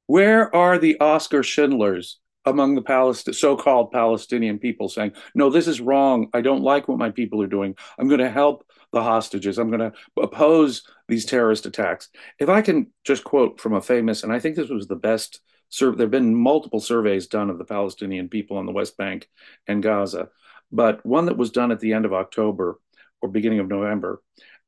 Where 0.07 0.55
are 0.55 0.79
the 0.79 0.99
Oscar 1.01 1.43
Schindlers 1.43 2.19
among 2.45 2.75
the 2.75 2.83
Palest- 2.83 3.35
so-called 3.35 3.93
Palestinian 3.93 4.59
people 4.59 4.89
saying, 4.89 5.13
"No, 5.35 5.49
this 5.49 5.69
is 5.69 5.81
wrong. 5.81 6.29
I 6.35 6.41
don't 6.41 6.63
like 6.63 6.89
what 6.89 6.99
my 6.99 7.11
people 7.11 7.41
are 7.43 7.47
doing. 7.47 7.77
I'm 7.99 8.09
going 8.09 8.21
to 8.21 8.31
help 8.31 8.67
the 8.93 9.03
hostages. 9.03 9.59
I'm 9.59 9.71
going 9.71 9.91
to 9.91 9.93
oppose 10.21 10.83
these 11.09 11.25
terrorist 11.25 11.67
attacks. 11.67 12.09
If 12.39 12.49
I 12.49 12.63
can 12.63 12.89
just 13.05 13.25
quote 13.25 13.61
from 13.61 13.75
a 13.75 13.81
famous, 13.81 14.23
and 14.23 14.33
I 14.33 14.39
think 14.39 14.57
this 14.57 14.69
was 14.69 14.87
the 14.87 14.97
best, 14.97 15.41
sur- 15.69 15.95
there 15.95 16.05
have 16.05 16.11
been 16.11 16.35
multiple 16.35 16.81
surveys 16.81 17.27
done 17.27 17.51
of 17.51 17.59
the 17.59 17.65
Palestinian 17.65 18.29
people 18.29 18.57
on 18.57 18.67
the 18.67 18.73
West 18.73 18.97
Bank 18.97 19.29
and 19.67 19.83
Gaza, 19.83 20.29
but 20.71 21.05
one 21.05 21.27
that 21.27 21.37
was 21.37 21.51
done 21.51 21.73
at 21.73 21.81
the 21.81 21.93
end 21.93 22.05
of 22.05 22.13
October 22.13 22.79
or 23.21 23.29
beginning 23.29 23.61
of 23.61 23.69
November, 23.69 24.23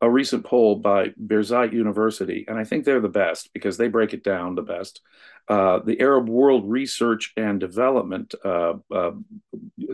a 0.04 0.10
recent 0.10 0.44
poll 0.44 0.76
by 0.76 1.08
Birzeit 1.08 1.72
University, 1.72 2.44
and 2.46 2.58
I 2.58 2.64
think 2.64 2.84
they're 2.84 3.00
the 3.00 3.08
best 3.08 3.50
because 3.54 3.78
they 3.78 3.88
break 3.88 4.12
it 4.12 4.22
down 4.22 4.54
the 4.54 4.60
best. 4.60 5.00
Uh, 5.48 5.78
the 5.78 5.98
Arab 5.98 6.28
World 6.28 6.70
Research 6.70 7.32
and 7.38 7.58
Development 7.58 8.34
uh, 8.44 8.74
uh, 8.94 9.12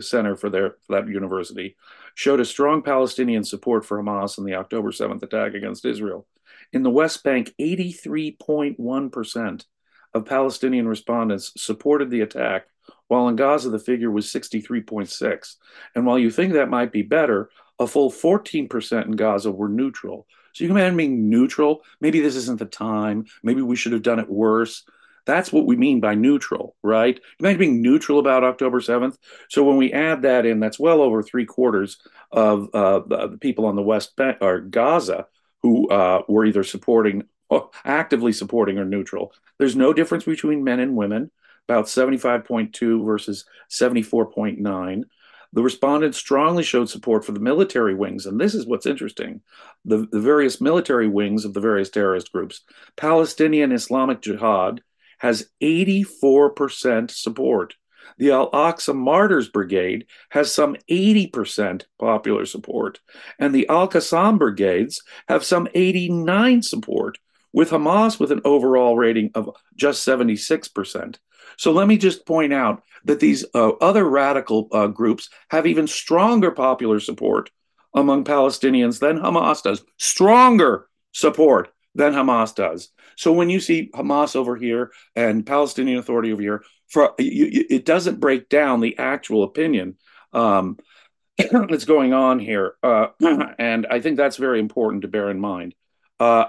Center 0.01 0.35
for, 0.35 0.49
their, 0.49 0.75
for 0.85 0.99
that 0.99 1.07
university 1.07 1.77
showed 2.13 2.41
a 2.41 2.45
strong 2.45 2.81
Palestinian 2.81 3.45
support 3.45 3.85
for 3.85 4.03
Hamas 4.03 4.37
in 4.37 4.43
the 4.43 4.55
October 4.55 4.91
7th 4.91 5.23
attack 5.23 5.53
against 5.53 5.85
Israel. 5.85 6.27
In 6.73 6.83
the 6.83 6.89
West 6.89 7.23
Bank, 7.23 7.53
83.1% 7.59 9.65
of 10.13 10.25
Palestinian 10.25 10.89
respondents 10.89 11.53
supported 11.55 12.09
the 12.09 12.19
attack, 12.19 12.65
while 13.07 13.29
in 13.29 13.37
Gaza 13.37 13.69
the 13.69 13.79
figure 13.79 14.11
was 14.11 14.27
63.6. 14.27 15.55
And 15.95 16.05
while 16.05 16.19
you 16.19 16.29
think 16.29 16.51
that 16.51 16.69
might 16.69 16.91
be 16.91 17.01
better, 17.01 17.49
a 17.81 17.87
full 17.87 18.11
14% 18.11 19.05
in 19.05 19.11
Gaza 19.11 19.51
were 19.51 19.67
neutral. 19.67 20.27
So 20.53 20.63
you 20.63 20.69
can 20.69 20.77
imagine 20.77 20.97
being 20.97 21.29
neutral. 21.29 21.81
Maybe 21.99 22.19
this 22.19 22.35
isn't 22.35 22.59
the 22.59 22.65
time. 22.65 23.25
Maybe 23.41 23.61
we 23.61 23.75
should 23.75 23.93
have 23.93 24.03
done 24.03 24.19
it 24.19 24.29
worse. 24.29 24.83
That's 25.25 25.51
what 25.51 25.65
we 25.65 25.75
mean 25.75 25.99
by 25.99 26.15
neutral, 26.15 26.75
right? 26.83 27.19
Imagine 27.39 27.59
being 27.59 27.81
neutral 27.81 28.19
about 28.19 28.43
October 28.43 28.81
7th. 28.81 29.17
So 29.49 29.63
when 29.63 29.77
we 29.77 29.93
add 29.93 30.23
that 30.23 30.45
in, 30.45 30.59
that's 30.59 30.79
well 30.79 31.01
over 31.01 31.23
three 31.23 31.45
quarters 31.45 31.97
of 32.31 32.69
uh, 32.73 32.99
the, 32.99 33.37
people 33.39 33.65
on 33.65 33.75
the 33.75 33.81
West 33.81 34.15
Bank 34.15 34.37
or 34.41 34.59
Gaza 34.59 35.27
who 35.63 35.89
uh, 35.89 36.23
were 36.27 36.45
either 36.45 36.63
supporting, 36.63 37.23
actively 37.85 38.33
supporting, 38.33 38.77
or 38.77 38.85
neutral. 38.85 39.33
There's 39.59 39.75
no 39.75 39.93
difference 39.93 40.23
between 40.23 40.63
men 40.63 40.79
and 40.79 40.95
women, 40.95 41.29
about 41.67 41.85
75.2 41.85 43.05
versus 43.05 43.45
74.9. 43.69 45.03
The 45.53 45.63
respondents 45.63 46.17
strongly 46.17 46.63
showed 46.63 46.89
support 46.89 47.25
for 47.25 47.33
the 47.33 47.39
military 47.39 47.93
wings, 47.93 48.25
and 48.25 48.39
this 48.39 48.55
is 48.55 48.65
what's 48.65 48.85
interesting 48.85 49.41
the, 49.83 50.07
the 50.11 50.19
various 50.19 50.61
military 50.61 51.07
wings 51.07 51.43
of 51.43 51.53
the 51.53 51.59
various 51.59 51.89
terrorist 51.89 52.31
groups. 52.31 52.61
Palestinian 52.95 53.71
Islamic 53.71 54.21
Jihad 54.21 54.81
has 55.19 55.49
84% 55.61 57.11
support. 57.11 57.75
The 58.17 58.31
Al 58.31 58.49
Aqsa 58.51 58.95
Martyrs 58.95 59.49
Brigade 59.49 60.05
has 60.29 60.51
some 60.51 60.75
80% 60.89 61.83
popular 61.99 62.45
support, 62.45 62.99
and 63.37 63.53
the 63.53 63.67
Al 63.69 63.87
Qassam 63.87 64.37
Brigades 64.37 65.01
have 65.27 65.43
some 65.43 65.67
89 65.73 66.61
support, 66.61 67.17
with 67.53 67.71
Hamas 67.71 68.19
with 68.19 68.31
an 68.31 68.41
overall 68.45 68.95
rating 68.95 69.31
of 69.35 69.49
just 69.75 70.07
76%. 70.07 71.17
So 71.61 71.71
let 71.71 71.87
me 71.87 71.95
just 71.95 72.25
point 72.25 72.53
out 72.53 72.81
that 73.05 73.19
these 73.19 73.45
uh, 73.53 73.73
other 73.73 74.03
radical 74.03 74.67
uh, 74.71 74.87
groups 74.87 75.29
have 75.51 75.67
even 75.67 75.85
stronger 75.85 76.49
popular 76.49 76.99
support 76.99 77.51
among 77.93 78.23
Palestinians 78.23 78.99
than 78.99 79.19
Hamas 79.19 79.61
does. 79.61 79.83
Stronger 79.99 80.87
support 81.11 81.71
than 81.93 82.13
Hamas 82.13 82.55
does. 82.55 82.89
So 83.15 83.31
when 83.31 83.51
you 83.51 83.59
see 83.59 83.91
Hamas 83.93 84.35
over 84.35 84.55
here 84.55 84.91
and 85.15 85.45
Palestinian 85.45 85.99
Authority 85.99 86.33
over 86.33 86.41
here, 86.41 86.63
for 86.87 87.13
it 87.19 87.85
doesn't 87.85 88.19
break 88.19 88.49
down 88.49 88.79
the 88.79 88.97
actual 88.97 89.43
opinion 89.43 89.97
um, 90.33 90.79
that's 91.37 91.85
going 91.85 92.11
on 92.11 92.39
here. 92.39 92.73
Uh, 92.81 93.09
and 93.59 93.85
I 93.85 94.01
think 94.01 94.17
that's 94.17 94.37
very 94.37 94.59
important 94.59 95.03
to 95.03 95.09
bear 95.09 95.29
in 95.29 95.39
mind. 95.39 95.75
Uh, 96.19 96.45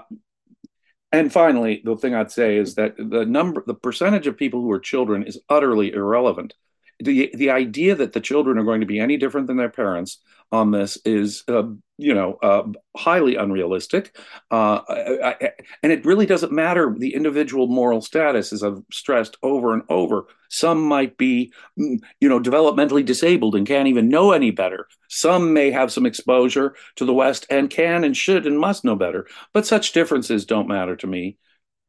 and 1.13 1.31
finally, 1.31 1.81
the 1.85 1.95
thing 1.95 2.15
I'd 2.15 2.31
say 2.31 2.57
is 2.57 2.73
that 2.75 2.95
the 2.97 3.23
number, 3.23 3.63
the 3.67 3.75
percentage 3.75 4.25
of 4.25 4.35
people 4.35 4.61
who 4.61 4.71
are 4.71 4.79
children 4.79 5.23
is 5.23 5.39
utterly 5.47 5.93
irrelevant. 5.93 6.55
The 6.99 7.31
the 7.33 7.49
idea 7.49 7.95
that 7.95 8.13
the 8.13 8.21
children 8.21 8.57
are 8.57 8.63
going 8.63 8.81
to 8.81 8.87
be 8.87 8.99
any 8.99 9.17
different 9.17 9.47
than 9.47 9.57
their 9.57 9.69
parents 9.69 10.19
on 10.51 10.69
this 10.69 10.99
is, 11.03 11.43
uh, 11.47 11.63
you 11.97 12.13
know, 12.13 12.35
uh, 12.43 12.63
highly 12.95 13.35
unrealistic. 13.35 14.15
Uh, 14.51 14.81
I, 14.87 15.35
I, 15.41 15.51
and 15.81 15.91
it 15.91 16.05
really 16.05 16.27
doesn't 16.27 16.51
matter 16.51 16.93
the 16.95 17.15
individual 17.15 17.65
moral 17.65 18.01
status, 18.01 18.53
as 18.53 18.63
I've 18.63 18.83
stressed 18.91 19.35
over 19.41 19.73
and 19.73 19.81
over. 19.89 20.27
Some 20.49 20.81
might 20.83 21.17
be, 21.17 21.51
mm, 21.79 21.97
you 22.21 22.29
know, 22.29 22.39
developmentally 22.39 23.03
disabled 23.03 23.55
and 23.55 23.67
can't 23.67 23.87
even 23.87 24.09
know 24.09 24.31
any 24.31 24.51
better. 24.51 24.87
Some 25.09 25.53
may 25.53 25.71
have 25.71 25.91
some 25.91 26.05
exposure 26.05 26.75
to 26.97 27.05
the 27.05 27.13
West 27.13 27.47
and 27.49 27.67
can 27.69 28.03
and 28.03 28.15
should 28.15 28.45
and 28.45 28.59
must 28.59 28.85
know 28.85 28.95
better. 28.95 29.25
But 29.53 29.65
such 29.65 29.91
differences 29.91 30.45
don't 30.45 30.67
matter 30.67 30.95
to 30.97 31.07
me 31.07 31.37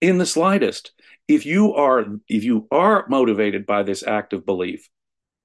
in 0.00 0.16
the 0.16 0.26
slightest. 0.26 0.92
If 1.28 1.46
you 1.46 1.74
are 1.74 2.04
if 2.28 2.44
you 2.44 2.66
are 2.70 3.06
motivated 3.08 3.66
by 3.66 3.82
this 3.82 4.02
act 4.02 4.32
of 4.32 4.46
belief, 4.46 4.88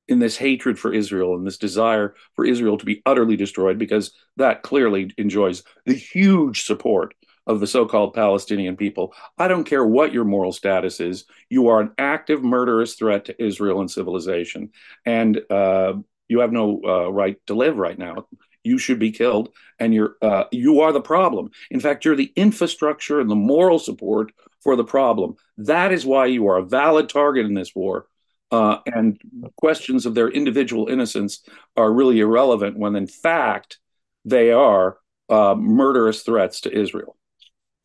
in 0.09 0.19
this 0.19 0.37
hatred 0.37 0.77
for 0.77 0.91
Israel 0.91 1.35
and 1.35 1.45
this 1.45 1.57
desire 1.57 2.15
for 2.35 2.43
Israel 2.43 2.77
to 2.77 2.85
be 2.85 3.01
utterly 3.05 3.37
destroyed, 3.37 3.77
because 3.77 4.11
that 4.37 4.63
clearly 4.63 5.11
enjoys 5.17 5.63
the 5.85 5.93
huge 5.93 6.63
support 6.63 7.13
of 7.47 7.59
the 7.59 7.67
so 7.67 7.85
called 7.85 8.13
Palestinian 8.13 8.75
people. 8.75 9.13
I 9.37 9.47
don't 9.47 9.63
care 9.63 9.85
what 9.85 10.13
your 10.13 10.25
moral 10.25 10.51
status 10.51 10.99
is, 10.99 11.25
you 11.49 11.67
are 11.67 11.79
an 11.79 11.91
active 11.97 12.43
murderous 12.43 12.95
threat 12.95 13.25
to 13.25 13.43
Israel 13.43 13.79
and 13.79 13.89
civilization. 13.89 14.71
And 15.05 15.41
uh, 15.49 15.93
you 16.27 16.39
have 16.39 16.51
no 16.51 16.81
uh, 16.83 17.11
right 17.11 17.37
to 17.47 17.55
live 17.55 17.77
right 17.77 17.97
now. 17.97 18.27
You 18.63 18.77
should 18.77 18.99
be 18.99 19.11
killed, 19.11 19.49
and 19.79 19.93
you're 19.93 20.15
uh, 20.21 20.43
you 20.51 20.81
are 20.81 20.91
the 20.91 21.01
problem. 21.01 21.49
In 21.71 21.79
fact, 21.79 22.03
you're 22.03 22.15
the 22.15 22.33
infrastructure 22.35 23.19
and 23.19 23.29
the 23.29 23.35
moral 23.35 23.79
support 23.79 24.31
for 24.63 24.75
the 24.75 24.83
problem. 24.83 25.35
That 25.57 25.91
is 25.91 26.05
why 26.05 26.27
you 26.27 26.47
are 26.47 26.57
a 26.57 26.65
valid 26.65 27.09
target 27.09 27.45
in 27.45 27.53
this 27.53 27.73
war 27.75 28.07
uh, 28.51 28.77
and 28.85 29.19
questions 29.57 30.05
of 30.05 30.15
their 30.15 30.29
individual 30.29 30.87
innocence 30.87 31.41
are 31.75 31.91
really 31.91 32.19
irrelevant 32.19 32.77
when, 32.77 32.95
in 32.95 33.07
fact, 33.07 33.79
they 34.25 34.51
are 34.51 34.97
uh, 35.29 35.55
murderous 35.55 36.23
threats 36.23 36.61
to 36.61 36.71
Israel. 36.77 37.15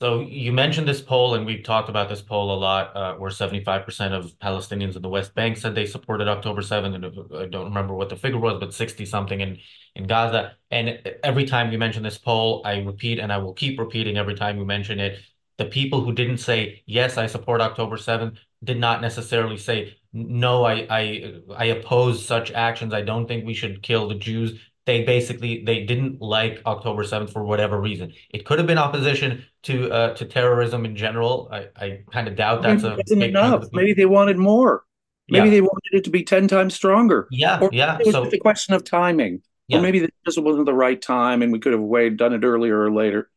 So 0.01 0.21
you 0.21 0.53
mentioned 0.53 0.89
this 0.89 1.01
poll, 1.01 1.35
and 1.35 1.47
we've 1.47 1.63
talked 1.63 1.89
about 1.89 2.09
this 2.09 2.21
poll 2.21 2.53
a 2.53 2.59
lot, 2.59 2.97
uh, 2.97 3.15
where 3.15 3.31
75% 3.31 4.13
of 4.13 4.37
Palestinians 4.39 4.97
in 4.97 5.03
the 5.03 5.09
West 5.09 5.35
Bank 5.35 5.57
said 5.57 5.75
they 5.75 5.87
supported 5.87 6.29
October 6.29 6.63
7th, 6.63 6.95
and 6.95 7.07
I 7.37 7.47
don't 7.47 7.67
remember 7.67 7.95
what 7.95 8.09
the 8.09 8.17
figure 8.17 8.41
was, 8.41 8.59
but 8.59 8.75
60 8.75 9.07
something 9.07 9.41
in 9.41 9.59
in 9.95 10.07
Gaza. 10.07 10.57
And 10.71 11.01
every 11.23 11.45
time 11.45 11.71
you 11.71 11.79
mention 11.79 12.03
this 12.03 12.19
poll, 12.19 12.63
I 12.65 12.79
repeat, 12.79 13.21
and 13.21 13.33
I 13.33 13.39
will 13.39 13.55
keep 13.55 13.79
repeating 13.79 14.19
every 14.19 14.35
time 14.35 14.59
you 14.59 14.65
mention 14.65 14.99
it. 14.99 15.21
The 15.57 15.67
people 15.67 16.03
who 16.03 16.13
didn't 16.13 16.39
say 16.39 16.83
yes, 16.87 17.17
I 17.17 17.27
support 17.27 17.61
October 17.61 17.97
7th, 17.97 18.37
did 18.63 18.79
not 18.79 19.01
necessarily 19.01 19.57
say 19.57 19.97
no, 20.13 20.65
I 20.65 20.87
I 20.89 21.35
I 21.57 21.65
oppose 21.67 22.25
such 22.25 22.53
actions. 22.53 22.95
I 22.95 23.03
don't 23.03 23.27
think 23.27 23.45
we 23.45 23.55
should 23.55 23.83
kill 23.83 24.09
the 24.09 24.15
Jews. 24.15 24.61
They 24.87 25.03
basically 25.03 25.65
they 25.65 25.85
didn't 25.85 26.21
like 26.21 26.63
October 26.67 27.03
7th 27.03 27.33
for 27.33 27.45
whatever 27.45 27.81
reason. 27.81 28.13
It 28.31 28.45
could 28.45 28.59
have 28.59 28.67
been 28.67 28.79
opposition 28.79 29.45
to 29.65 29.91
uh, 29.91 30.15
to 30.15 30.25
terrorism 30.25 30.85
in 30.85 30.95
general. 30.95 31.49
I, 31.51 31.67
I 31.77 32.01
kind 32.13 32.29
of 32.29 32.37
doubt 32.37 32.63
that's 32.63 32.83
Maybe 33.11 33.25
a 33.25 33.29
enough. 33.29 33.67
Maybe 33.73 33.93
they 33.93 34.07
wanted 34.07 34.39
more. 34.39 34.85
Maybe 35.29 35.47
yeah. 35.47 35.55
they 35.55 35.61
wanted 35.63 35.93
it 35.93 36.05
to 36.05 36.11
be 36.11 36.23
10 36.23 36.49
times 36.49 36.75
stronger. 36.75 37.29
Yeah, 37.31 37.59
or 37.61 37.71
yeah. 37.73 37.99
It 37.99 38.07
was 38.07 38.15
so, 38.15 38.25
a 38.25 38.39
question 38.39 38.75
of 38.75 38.85
timing. 38.85 39.43
Yeah. 39.69 39.79
Or 39.79 39.81
maybe 39.81 40.01
this 40.01 40.11
just 40.27 40.39
wasn't 40.39 40.67
the 40.67 40.75
right 40.75 41.01
time 41.01 41.41
and 41.41 41.51
we 41.51 41.59
could 41.59 41.73
have 41.73 41.81
waited, 41.81 42.19
done 42.19 42.35
it 42.35 42.45
earlier 42.45 42.79
or 42.79 42.93
later. 42.93 43.31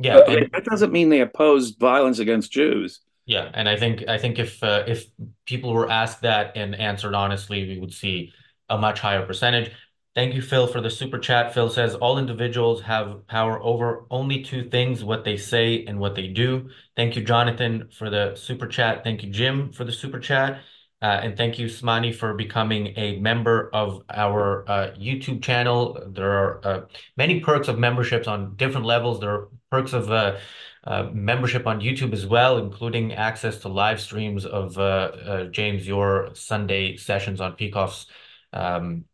Yeah. 0.00 0.20
And, 0.26 0.50
that 0.52 0.64
doesn't 0.64 0.92
mean 0.92 1.08
they 1.08 1.20
opposed 1.20 1.78
violence 1.78 2.18
against 2.18 2.52
Jews. 2.52 3.00
Yeah, 3.26 3.48
and 3.54 3.68
I 3.68 3.76
think 3.76 4.08
I 4.08 4.18
think 4.18 4.40
if 4.40 4.62
uh, 4.62 4.82
if 4.88 5.06
people 5.46 5.72
were 5.72 5.88
asked 5.88 6.22
that 6.22 6.56
and 6.56 6.74
answered 6.74 7.14
honestly, 7.14 7.64
we 7.68 7.78
would 7.78 7.92
see 7.92 8.32
a 8.68 8.76
much 8.76 8.98
higher 8.98 9.24
percentage. 9.24 9.70
Thank 10.16 10.34
you, 10.34 10.42
Phil, 10.42 10.66
for 10.66 10.80
the 10.80 10.90
super 10.90 11.18
chat. 11.18 11.54
Phil 11.54 11.70
says 11.70 11.94
all 11.94 12.18
individuals 12.18 12.82
have 12.82 13.24
power 13.28 13.62
over 13.62 14.06
only 14.10 14.42
two 14.42 14.68
things: 14.68 15.04
what 15.04 15.22
they 15.24 15.36
say 15.36 15.84
and 15.84 16.00
what 16.00 16.16
they 16.16 16.26
do. 16.26 16.70
Thank 16.96 17.14
you, 17.14 17.22
Jonathan, 17.22 17.90
for 17.96 18.10
the 18.10 18.34
super 18.34 18.66
chat. 18.66 19.04
Thank 19.04 19.22
you, 19.22 19.30
Jim, 19.30 19.70
for 19.72 19.84
the 19.84 19.92
super 19.92 20.18
chat. 20.18 20.62
Uh, 21.02 21.20
and 21.22 21.36
thank 21.36 21.58
you, 21.58 21.66
Smani, 21.66 22.14
for 22.14 22.34
becoming 22.34 22.92
a 22.96 23.18
member 23.20 23.70
of 23.72 24.02
our 24.10 24.68
uh, 24.68 24.90
YouTube 24.98 25.42
channel. 25.42 25.98
There 26.08 26.30
are 26.30 26.66
uh, 26.66 26.80
many 27.16 27.40
perks 27.40 27.68
of 27.68 27.78
memberships 27.78 28.26
on 28.26 28.56
different 28.56 28.86
levels. 28.86 29.20
There 29.20 29.30
are 29.30 29.48
perks 29.70 29.92
of 29.92 30.10
uh, 30.10 30.36
uh, 30.84 31.08
membership 31.12 31.66
on 31.66 31.80
YouTube 31.80 32.12
as 32.12 32.26
well, 32.26 32.58
including 32.58 33.12
access 33.12 33.58
to 33.58 33.68
live 33.68 34.00
streams 34.00 34.44
of 34.44 34.76
uh, 34.78 34.80
uh, 34.80 35.44
James 35.44 35.86
your 35.86 36.30
Sunday 36.34 36.96
sessions 36.96 37.40
on 37.40 37.56
Peikoff's 37.56 38.06
um, 38.52 39.04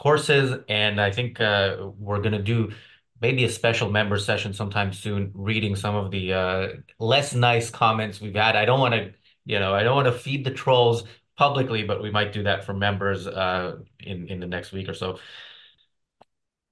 courses, 0.00 0.58
and 0.68 1.00
I 1.00 1.12
think 1.12 1.40
uh, 1.40 1.76
we're 1.96 2.20
gonna 2.20 2.42
do 2.42 2.72
maybe 3.20 3.44
a 3.44 3.48
special 3.48 3.90
member 3.90 4.18
session 4.18 4.52
sometime 4.52 4.92
soon, 4.92 5.30
reading 5.34 5.76
some 5.76 5.94
of 5.94 6.10
the 6.10 6.32
uh, 6.32 6.68
less 6.98 7.34
nice 7.34 7.70
comments 7.70 8.20
we've 8.20 8.34
had. 8.34 8.56
I 8.56 8.64
don't 8.64 8.80
want 8.80 8.94
to, 8.94 9.12
you 9.44 9.60
know, 9.60 9.72
I 9.72 9.84
don't 9.84 9.94
want 9.94 10.06
to 10.06 10.18
feed 10.18 10.44
the 10.44 10.50
trolls 10.50 11.04
publicly, 11.36 11.84
but 11.84 12.02
we 12.02 12.10
might 12.10 12.32
do 12.32 12.42
that 12.42 12.64
for 12.64 12.74
members 12.74 13.26
in 13.26 14.26
in 14.26 14.40
the 14.40 14.46
next 14.46 14.72
week 14.72 14.88
or 14.88 14.94
so. 14.94 15.20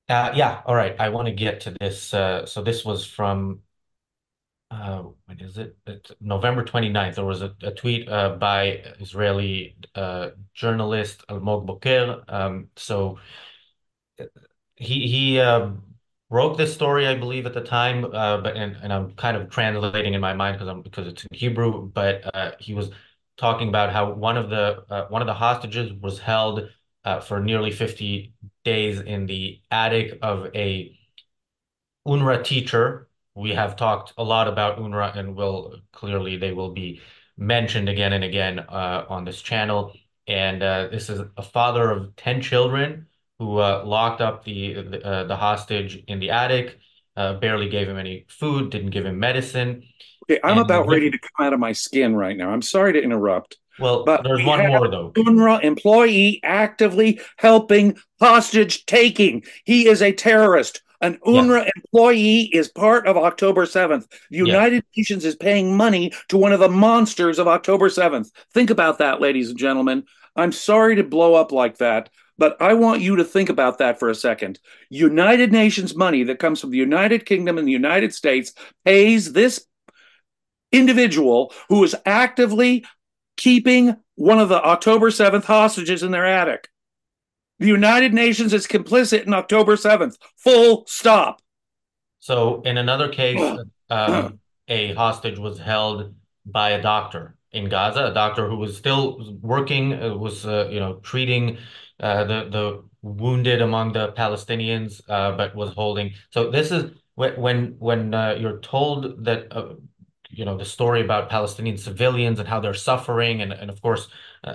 Uh, 0.08 0.32
yeah, 0.34 0.62
all 0.64 0.74
right. 0.74 0.96
I 0.98 1.10
want 1.10 1.26
to 1.28 1.32
get 1.34 1.60
to 1.62 1.70
this. 1.80 2.14
Uh, 2.14 2.46
so 2.46 2.62
this 2.62 2.84
was 2.84 3.04
from 3.04 3.62
uh, 4.70 5.02
when 5.24 5.40
is 5.40 5.56
it? 5.56 5.76
It's 5.86 6.12
November 6.20 6.62
29th. 6.62 7.14
There 7.16 7.24
was 7.24 7.40
a, 7.42 7.54
a 7.62 7.70
tweet 7.72 8.08
uh, 8.08 8.36
by 8.36 8.82
Israeli 9.00 9.76
uh, 9.94 10.30
journalist 10.54 11.24
Almog 11.28 11.64
Boker. 11.66 12.22
Um, 12.28 12.68
so 12.76 13.18
he 14.76 15.06
he 15.08 15.40
uh, 15.40 15.70
wrote 16.30 16.56
this 16.56 16.72
story, 16.74 17.06
I 17.06 17.14
believe, 17.14 17.46
at 17.46 17.54
the 17.54 17.62
time, 17.62 18.04
uh, 18.04 18.38
but 18.38 18.56
and, 18.56 18.76
and 18.82 18.92
I'm 18.92 19.12
kind 19.14 19.36
of 19.36 19.50
translating 19.50 20.14
in 20.14 20.20
my 20.20 20.32
mind 20.34 20.56
because 20.56 20.68
I'm 20.68 20.82
because 20.82 21.06
it's 21.06 21.24
in 21.24 21.36
Hebrew. 21.36 21.88
But 21.88 22.34
uh, 22.34 22.52
he 22.58 22.74
was 22.74 22.90
talking 23.36 23.68
about 23.68 23.92
how 23.92 24.12
one 24.12 24.36
of 24.36 24.50
the 24.50 24.84
uh, 24.90 25.06
one 25.08 25.22
of 25.22 25.26
the 25.26 25.34
hostages 25.34 25.92
was 25.92 26.18
held 26.18 26.68
uh, 27.04 27.20
for 27.20 27.40
nearly 27.40 27.70
50 27.70 28.32
days 28.64 29.00
in 29.00 29.26
the 29.26 29.60
attic 29.70 30.18
of 30.22 30.46
a 30.54 30.96
UNRWA 32.06 32.44
teacher 32.44 33.08
we 33.38 33.50
have 33.50 33.76
talked 33.76 34.12
a 34.18 34.24
lot 34.24 34.48
about 34.48 34.78
UNRWA 34.78 35.16
and 35.16 35.36
will 35.36 35.76
clearly 35.92 36.36
they 36.36 36.52
will 36.52 36.72
be 36.72 37.00
mentioned 37.36 37.88
again 37.88 38.12
and 38.12 38.24
again 38.24 38.58
uh, 38.58 39.04
on 39.08 39.24
this 39.24 39.40
channel. 39.40 39.92
And 40.26 40.62
uh, 40.62 40.88
this 40.88 41.08
is 41.08 41.20
a 41.36 41.42
father 41.42 41.90
of 41.90 42.16
10 42.16 42.42
children 42.42 43.06
who 43.38 43.58
uh, 43.58 43.84
locked 43.86 44.20
up 44.20 44.44
the 44.44 44.74
the, 44.74 45.06
uh, 45.06 45.24
the, 45.24 45.36
hostage 45.36 46.02
in 46.08 46.18
the 46.18 46.30
attic, 46.30 46.78
uh, 47.16 47.34
barely 47.34 47.68
gave 47.68 47.88
him 47.88 47.96
any 47.96 48.26
food, 48.28 48.70
didn't 48.70 48.90
give 48.90 49.06
him 49.06 49.20
medicine. 49.20 49.84
Okay, 50.24 50.40
I'm 50.42 50.58
and 50.58 50.66
about 50.66 50.88
ready 50.88 51.10
to 51.10 51.18
come 51.18 51.46
out 51.46 51.52
of 51.52 51.60
my 51.60 51.72
skin 51.72 52.16
right 52.16 52.36
now. 52.36 52.50
I'm 52.50 52.62
sorry 52.62 52.92
to 52.94 53.00
interrupt. 53.00 53.56
Well, 53.78 54.04
but 54.04 54.24
there's 54.24 54.44
one 54.44 54.66
more 54.66 54.88
though. 54.88 55.12
UNRWA 55.12 55.62
employee 55.62 56.40
actively 56.42 57.20
helping 57.36 57.96
hostage 58.20 58.86
taking. 58.86 59.44
He 59.64 59.88
is 59.88 60.02
a 60.02 60.12
terrorist 60.12 60.82
an 61.00 61.18
UNRWA 61.26 61.64
yeah. 61.64 61.70
employee 61.76 62.42
is 62.52 62.68
part 62.68 63.06
of 63.06 63.16
October 63.16 63.66
7th. 63.66 64.10
The 64.30 64.38
United 64.38 64.84
yeah. 64.92 65.00
Nations 65.00 65.24
is 65.24 65.36
paying 65.36 65.76
money 65.76 66.12
to 66.28 66.36
one 66.36 66.52
of 66.52 66.60
the 66.60 66.68
monsters 66.68 67.38
of 67.38 67.46
October 67.46 67.88
7th. 67.88 68.30
Think 68.52 68.70
about 68.70 68.98
that, 68.98 69.20
ladies 69.20 69.50
and 69.50 69.58
gentlemen. 69.58 70.04
I'm 70.34 70.52
sorry 70.52 70.96
to 70.96 71.04
blow 71.04 71.34
up 71.34 71.52
like 71.52 71.78
that, 71.78 72.10
but 72.36 72.60
I 72.60 72.74
want 72.74 73.00
you 73.00 73.16
to 73.16 73.24
think 73.24 73.48
about 73.48 73.78
that 73.78 73.98
for 73.98 74.08
a 74.08 74.14
second. 74.14 74.58
United 74.90 75.52
Nations 75.52 75.94
money 75.94 76.24
that 76.24 76.38
comes 76.38 76.60
from 76.60 76.70
the 76.70 76.78
United 76.78 77.26
Kingdom 77.26 77.58
and 77.58 77.66
the 77.66 77.72
United 77.72 78.12
States 78.12 78.52
pays 78.84 79.32
this 79.32 79.64
individual 80.72 81.52
who 81.68 81.82
is 81.84 81.96
actively 82.06 82.84
keeping 83.38 83.96
one 84.16 84.38
of 84.38 84.50
the 84.50 84.62
October 84.62 85.08
7th 85.08 85.44
hostages 85.44 86.02
in 86.02 86.10
their 86.10 86.26
attic. 86.26 86.68
The 87.58 87.68
United 87.68 88.12
Nations 88.12 88.52
is 88.52 88.66
complicit 88.66 89.24
in 89.24 89.32
October 89.32 89.76
7th. 89.76 90.18
Full 90.36 90.84
stop. 90.86 91.40
So, 92.20 92.60
in 92.62 92.76
another 92.76 93.08
case, 93.08 93.58
um, 93.88 94.40
a 94.68 94.92
hostage 94.92 95.38
was 95.38 95.58
held 95.58 96.14
by 96.44 96.70
a 96.70 96.82
doctor 96.82 97.38
in 97.52 97.68
Gaza, 97.68 98.06
a 98.06 98.14
doctor 98.14 98.48
who 98.48 98.56
was 98.56 98.76
still 98.76 99.36
working, 99.40 99.94
uh, 99.94 100.14
was 100.14 100.44
uh, 100.44 100.68
you 100.70 100.80
know 100.80 100.94
treating 100.96 101.58
uh, 102.00 102.24
the 102.24 102.48
the 102.50 102.84
wounded 103.02 103.62
among 103.62 103.92
the 103.92 104.12
Palestinians, 104.12 105.00
uh, 105.08 105.32
but 105.32 105.54
was 105.54 105.72
holding. 105.72 106.12
So 106.30 106.50
this 106.50 106.70
is 106.70 106.92
when 107.14 107.76
when 107.78 108.14
uh, 108.14 108.36
you're 108.38 108.60
told 108.60 109.24
that 109.24 109.50
uh, 109.50 109.74
you 110.38 110.44
know 110.44 110.56
the 110.56 110.64
story 110.64 111.00
about 111.02 111.28
Palestinian 111.28 111.76
civilians 111.76 112.38
and 112.38 112.48
how 112.48 112.60
they're 112.60 112.74
suffering, 112.90 113.42
and 113.42 113.52
and 113.52 113.70
of 113.70 113.82
course 113.82 114.08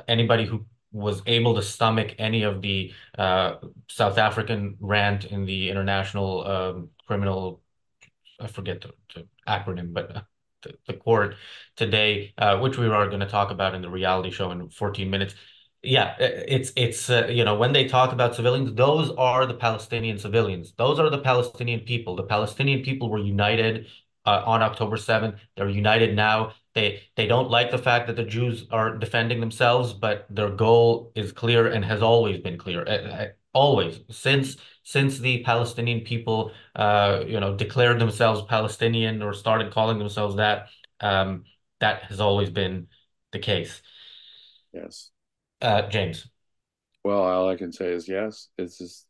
anybody 0.07 0.45
who 0.45 0.65
was 0.93 1.23
able 1.25 1.55
to 1.55 1.61
stomach 1.61 2.15
any 2.19 2.43
of 2.43 2.61
the 2.61 2.93
uh, 3.17 3.55
South 3.89 4.17
African 4.17 4.77
rant 4.79 5.25
in 5.25 5.45
the 5.45 5.69
International 5.69 6.47
um, 6.47 6.89
Criminal, 7.07 7.61
I 8.39 8.47
forget 8.47 8.81
the, 8.81 8.91
the 9.15 9.27
acronym, 9.47 9.91
but 9.91 10.15
uh, 10.15 10.21
the, 10.61 10.73
the, 10.87 10.93
court 10.93 11.35
today, 11.75 12.33
uh, 12.37 12.59
which 12.59 12.77
we 12.77 12.87
are 12.87 13.07
going 13.07 13.19
to 13.19 13.27
talk 13.27 13.49
about 13.49 13.73
in 13.73 13.81
the 13.81 13.89
reality 13.89 14.29
show 14.29 14.51
in 14.51 14.69
14 14.69 15.09
minutes. 15.09 15.33
Yeah, 15.81 16.15
it's 16.19 16.71
it's 16.77 17.09
uh, 17.09 17.27
you 17.29 17.43
know 17.43 17.55
when 17.55 17.73
they 17.73 17.89
talk 17.89 18.13
about 18.13 18.35
civilians, 18.35 18.73
those 18.73 19.11
are 19.17 19.45
the 19.45 19.55
Palestinian 19.55 20.17
civilians. 20.17 20.73
Those 20.77 20.97
are 20.97 21.09
the 21.09 21.19
Palestinian 21.19 21.81
people. 21.81 22.15
The 22.15 22.23
Palestinian 22.23 22.83
people 22.83 23.09
were 23.09 23.17
united 23.17 23.87
uh, 24.25 24.43
on 24.45 24.61
October 24.61 24.97
7th. 24.97 25.37
They're 25.55 25.69
united 25.69 26.15
now. 26.15 26.53
They 26.73 27.03
they 27.15 27.27
don't 27.27 27.49
like 27.49 27.71
the 27.71 27.77
fact 27.77 28.07
that 28.07 28.15
the 28.15 28.23
Jews 28.23 28.65
are 28.71 28.97
defending 28.97 29.39
themselves, 29.39 29.93
but 29.93 30.25
their 30.29 30.49
goal 30.49 31.11
is 31.15 31.31
clear 31.31 31.67
and 31.67 31.85
has 31.85 32.01
always 32.01 32.39
been 32.39 32.57
clear. 32.57 32.83
Uh, 32.87 33.27
always 33.53 33.99
since 34.09 34.57
since 34.81 35.19
the 35.19 35.43
Palestinian 35.43 36.01
people 36.01 36.51
uh, 36.75 37.23
you 37.27 37.39
know 37.39 37.55
declared 37.55 37.99
themselves 37.99 38.41
Palestinian 38.49 39.21
or 39.21 39.33
started 39.33 39.71
calling 39.71 39.99
themselves 39.99 40.35
that, 40.37 40.67
um, 40.99 41.43
that 41.79 42.03
has 42.03 42.19
always 42.19 42.49
been 42.49 42.87
the 43.31 43.39
case. 43.39 43.81
Yes. 44.73 45.11
Uh, 45.61 45.83
James. 45.83 46.27
Well, 47.03 47.21
all 47.21 47.49
I 47.49 47.55
can 47.55 47.71
say 47.71 47.91
is 47.91 48.07
yes. 48.07 48.49
It's 48.57 48.77
just, 48.77 49.05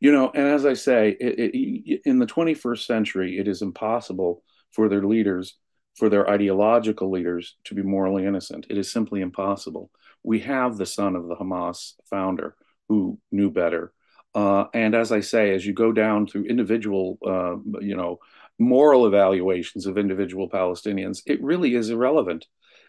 you 0.00 0.12
know, 0.12 0.30
and 0.34 0.46
as 0.46 0.66
I 0.66 0.74
say, 0.74 1.16
it, 1.20 1.54
it, 1.54 2.00
in 2.04 2.18
the 2.18 2.26
21st 2.26 2.86
century, 2.86 3.38
it 3.38 3.46
is 3.46 3.62
impossible 3.62 4.42
for 4.74 4.88
their 4.88 5.04
leaders, 5.04 5.56
for 5.94 6.08
their 6.08 6.28
ideological 6.28 7.10
leaders, 7.10 7.56
to 7.64 7.74
be 7.74 7.82
morally 7.82 8.26
innocent. 8.26 8.66
It 8.68 8.76
is 8.76 8.90
simply 8.90 9.20
impossible. 9.20 9.90
We 10.22 10.40
have 10.40 10.76
the 10.76 10.86
son 10.86 11.16
of 11.16 11.28
the 11.28 11.36
Hamas 11.36 11.94
founder 12.10 12.56
who 12.88 13.18
knew 13.30 13.50
better. 13.50 13.92
Uh, 14.34 14.64
and 14.74 14.94
as 14.94 15.12
I 15.12 15.20
say, 15.20 15.54
as 15.54 15.64
you 15.64 15.72
go 15.72 15.92
down 15.92 16.26
through 16.26 16.44
individual, 16.44 17.18
uh, 17.24 17.56
you 17.80 17.94
know, 17.94 18.18
moral 18.58 19.06
evaluations 19.06 19.86
of 19.86 19.96
individual 19.96 20.48
Palestinians, 20.50 21.22
it 21.26 21.42
really 21.42 21.74
is 21.74 21.90
irrelevant. 21.90 22.46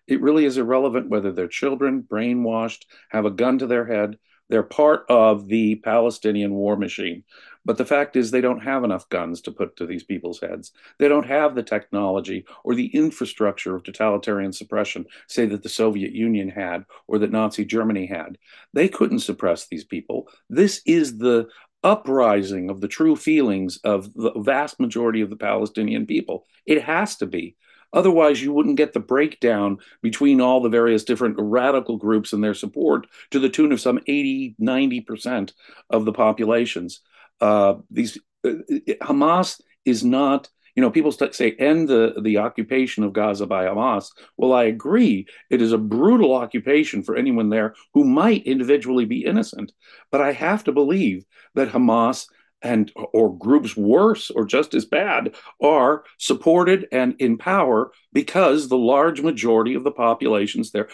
It 0.07 0.21
really 0.21 0.45
is 0.45 0.57
irrelevant 0.57 1.09
whether 1.09 1.31
they're 1.31 1.47
children, 1.47 2.03
brainwashed, 2.03 2.85
have 3.09 3.25
a 3.25 3.31
gun 3.31 3.59
to 3.59 3.67
their 3.67 3.85
head. 3.85 4.17
They're 4.49 4.63
part 4.63 5.05
of 5.09 5.47
the 5.47 5.75
Palestinian 5.75 6.53
war 6.53 6.77
machine. 6.77 7.23
But 7.65 7.77
the 7.77 7.85
fact 7.85 8.15
is, 8.15 8.29
they 8.29 8.41
don't 8.41 8.63
have 8.63 8.83
enough 8.83 9.09
guns 9.09 9.41
to 9.41 9.51
put 9.51 9.75
to 9.77 9.87
these 9.87 10.03
people's 10.03 10.39
heads. 10.39 10.71
They 10.99 11.07
don't 11.07 11.25
have 11.25 11.55
the 11.55 11.63
technology 11.63 12.45
or 12.63 12.75
the 12.75 12.95
infrastructure 12.95 13.75
of 13.75 13.83
totalitarian 13.83 14.53
suppression, 14.53 15.05
say 15.27 15.47
that 15.47 15.63
the 15.63 15.69
Soviet 15.69 16.13
Union 16.13 16.49
had 16.49 16.85
or 17.07 17.17
that 17.19 17.31
Nazi 17.31 17.65
Germany 17.65 18.05
had. 18.05 18.37
They 18.73 18.87
couldn't 18.87 19.19
suppress 19.19 19.67
these 19.67 19.83
people. 19.83 20.27
This 20.49 20.81
is 20.85 21.17
the 21.17 21.47
uprising 21.83 22.69
of 22.69 22.81
the 22.81 22.87
true 22.87 23.15
feelings 23.15 23.77
of 23.83 24.13
the 24.13 24.31
vast 24.37 24.79
majority 24.79 25.21
of 25.21 25.29
the 25.29 25.35
Palestinian 25.35 26.05
people. 26.05 26.45
It 26.65 26.83
has 26.83 27.15
to 27.17 27.25
be. 27.25 27.55
Otherwise, 27.93 28.41
you 28.41 28.51
wouldn't 28.51 28.75
get 28.75 28.93
the 28.93 28.99
breakdown 28.99 29.77
between 30.01 30.41
all 30.41 30.61
the 30.61 30.69
various 30.69 31.03
different 31.03 31.35
radical 31.39 31.95
groups 31.97 32.33
and 32.33 32.43
their 32.43 32.53
support 32.53 33.07
to 33.31 33.39
the 33.39 33.49
tune 33.49 33.71
of 33.71 33.79
some 33.79 33.99
80, 34.05 34.55
90% 34.59 35.53
of 35.89 36.05
the 36.05 36.11
populations. 36.11 37.01
Uh, 37.41 37.75
these 37.89 38.17
uh, 38.45 38.53
Hamas 39.01 39.61
is 39.85 40.03
not 40.03 40.49
you 40.75 40.81
know, 40.81 40.91
people 40.91 41.11
say 41.11 41.51
end 41.53 41.87
the, 41.87 42.15
the 42.21 42.37
occupation 42.37 43.03
of 43.03 43.13
Gaza 43.13 43.47
by 43.47 43.65
Hamas. 43.65 44.09
Well, 44.35 44.51
I 44.51 44.65
agree. 44.65 45.25
It 45.49 45.61
is 45.61 45.71
a 45.71 45.77
brutal 45.77 46.33
occupation 46.35 47.01
for 47.01 47.15
anyone 47.15 47.49
there 47.49 47.75
who 47.93 48.03
might 48.03 48.45
individually 48.45 49.05
be 49.05 49.23
innocent. 49.23 49.71
But 50.11 50.21
I 50.21 50.33
have 50.33 50.65
to 50.65 50.73
believe 50.73 51.25
that 51.55 51.69
Hamas 51.69 52.27
and 52.61 52.91
or 53.13 53.37
groups 53.37 53.77
worse 53.77 54.31
or 54.31 54.45
just 54.45 54.73
as 54.73 54.85
bad 54.85 55.35
are 55.61 56.03
supported 56.17 56.87
and 56.91 57.15
in 57.19 57.37
power 57.37 57.91
because 58.11 58.67
the 58.67 58.77
large 58.77 59.21
majority 59.21 59.75
of 59.75 59.83
the 59.83 59.91
populations 59.91 60.71
there 60.71 60.89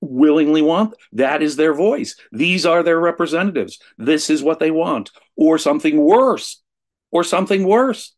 willingly 0.00 0.62
want. 0.62 0.94
That 1.12 1.42
is 1.42 1.56
their 1.56 1.74
voice. 1.74 2.16
These 2.32 2.66
are 2.66 2.82
their 2.82 3.00
representatives. 3.00 3.78
This 3.96 4.30
is 4.30 4.42
what 4.42 4.60
they 4.60 4.70
want, 4.70 5.10
or 5.36 5.58
something 5.58 5.96
worse, 5.96 6.62
or 7.10 7.24
something 7.24 7.64
worse. 7.64 8.14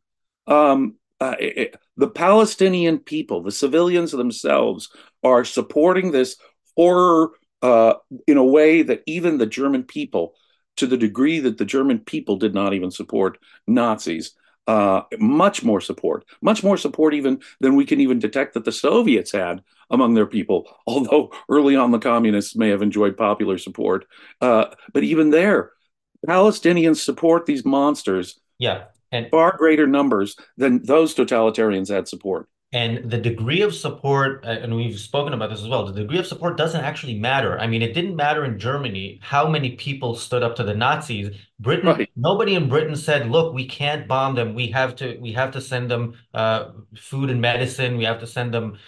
Um, 0.46 0.96
uh, 1.20 1.36
it, 1.38 1.76
the 1.96 2.08
Palestinian 2.08 2.98
people, 2.98 3.42
the 3.42 3.52
civilians 3.52 4.10
themselves, 4.10 4.90
are 5.22 5.44
supporting 5.44 6.10
this 6.10 6.36
horror 6.76 7.32
uh, 7.62 7.94
in 8.26 8.38
a 8.38 8.44
way 8.44 8.82
that 8.82 9.02
even 9.06 9.36
the 9.36 9.46
German 9.46 9.84
people, 9.84 10.34
to 10.76 10.86
the 10.86 10.96
degree 10.96 11.40
that 11.40 11.58
the 11.58 11.64
German 11.64 11.98
people 11.98 12.36
did 12.36 12.54
not 12.54 12.72
even 12.72 12.90
support 12.90 13.38
Nazis, 13.66 14.32
uh, 14.66 15.02
much 15.18 15.62
more 15.62 15.80
support, 15.80 16.24
much 16.42 16.62
more 16.62 16.76
support 16.76 17.14
even 17.14 17.40
than 17.60 17.76
we 17.76 17.84
can 17.84 18.00
even 18.00 18.18
detect 18.18 18.54
that 18.54 18.64
the 18.64 18.72
Soviets 18.72 19.32
had 19.32 19.62
among 19.90 20.14
their 20.14 20.26
people. 20.26 20.70
Although 20.86 21.32
early 21.48 21.76
on 21.76 21.90
the 21.90 21.98
communists 21.98 22.56
may 22.56 22.68
have 22.68 22.82
enjoyed 22.82 23.16
popular 23.16 23.58
support, 23.58 24.06
uh, 24.40 24.66
but 24.92 25.04
even 25.04 25.30
there, 25.30 25.72
Palestinians 26.26 26.98
support 26.98 27.46
these 27.46 27.64
monsters. 27.64 28.38
Yeah, 28.58 28.84
and 29.12 29.28
far 29.30 29.56
greater 29.56 29.86
numbers 29.86 30.36
than 30.56 30.84
those 30.84 31.14
totalitarians 31.14 31.88
had 31.88 32.06
support. 32.06 32.48
And 32.72 33.10
the 33.10 33.18
degree 33.18 33.62
of 33.62 33.74
support, 33.74 34.44
uh, 34.44 34.50
and 34.50 34.76
we've 34.76 34.98
spoken 34.98 35.32
about 35.32 35.50
this 35.50 35.60
as 35.60 35.66
well, 35.66 35.84
the 35.86 36.02
degree 36.02 36.18
of 36.18 36.26
support 36.26 36.56
doesn't 36.56 36.84
actually 36.84 37.18
matter. 37.18 37.58
I 37.58 37.66
mean, 37.66 37.82
it 37.82 37.94
didn't 37.94 38.14
matter 38.14 38.44
in 38.44 38.60
Germany 38.60 39.18
how 39.22 39.48
many 39.48 39.74
people 39.74 40.14
stood 40.14 40.44
up 40.44 40.54
to 40.56 40.62
the 40.62 40.74
Nazis. 40.74 41.34
Britain, 41.58 41.88
right. 41.88 42.08
nobody 42.14 42.54
in 42.54 42.68
Britain 42.68 42.94
said, 42.94 43.28
"Look, 43.28 43.52
we 43.52 43.66
can't 43.66 44.06
bomb 44.06 44.36
them. 44.36 44.54
We 44.54 44.68
have 44.68 44.94
to, 44.96 45.18
we 45.18 45.32
have 45.32 45.50
to 45.52 45.60
send 45.60 45.90
them 45.90 46.14
uh, 46.32 46.70
food 46.96 47.28
and 47.30 47.40
medicine. 47.40 47.96
We 47.96 48.04
have 48.04 48.20
to 48.20 48.26
send 48.26 48.54
them 48.54 48.78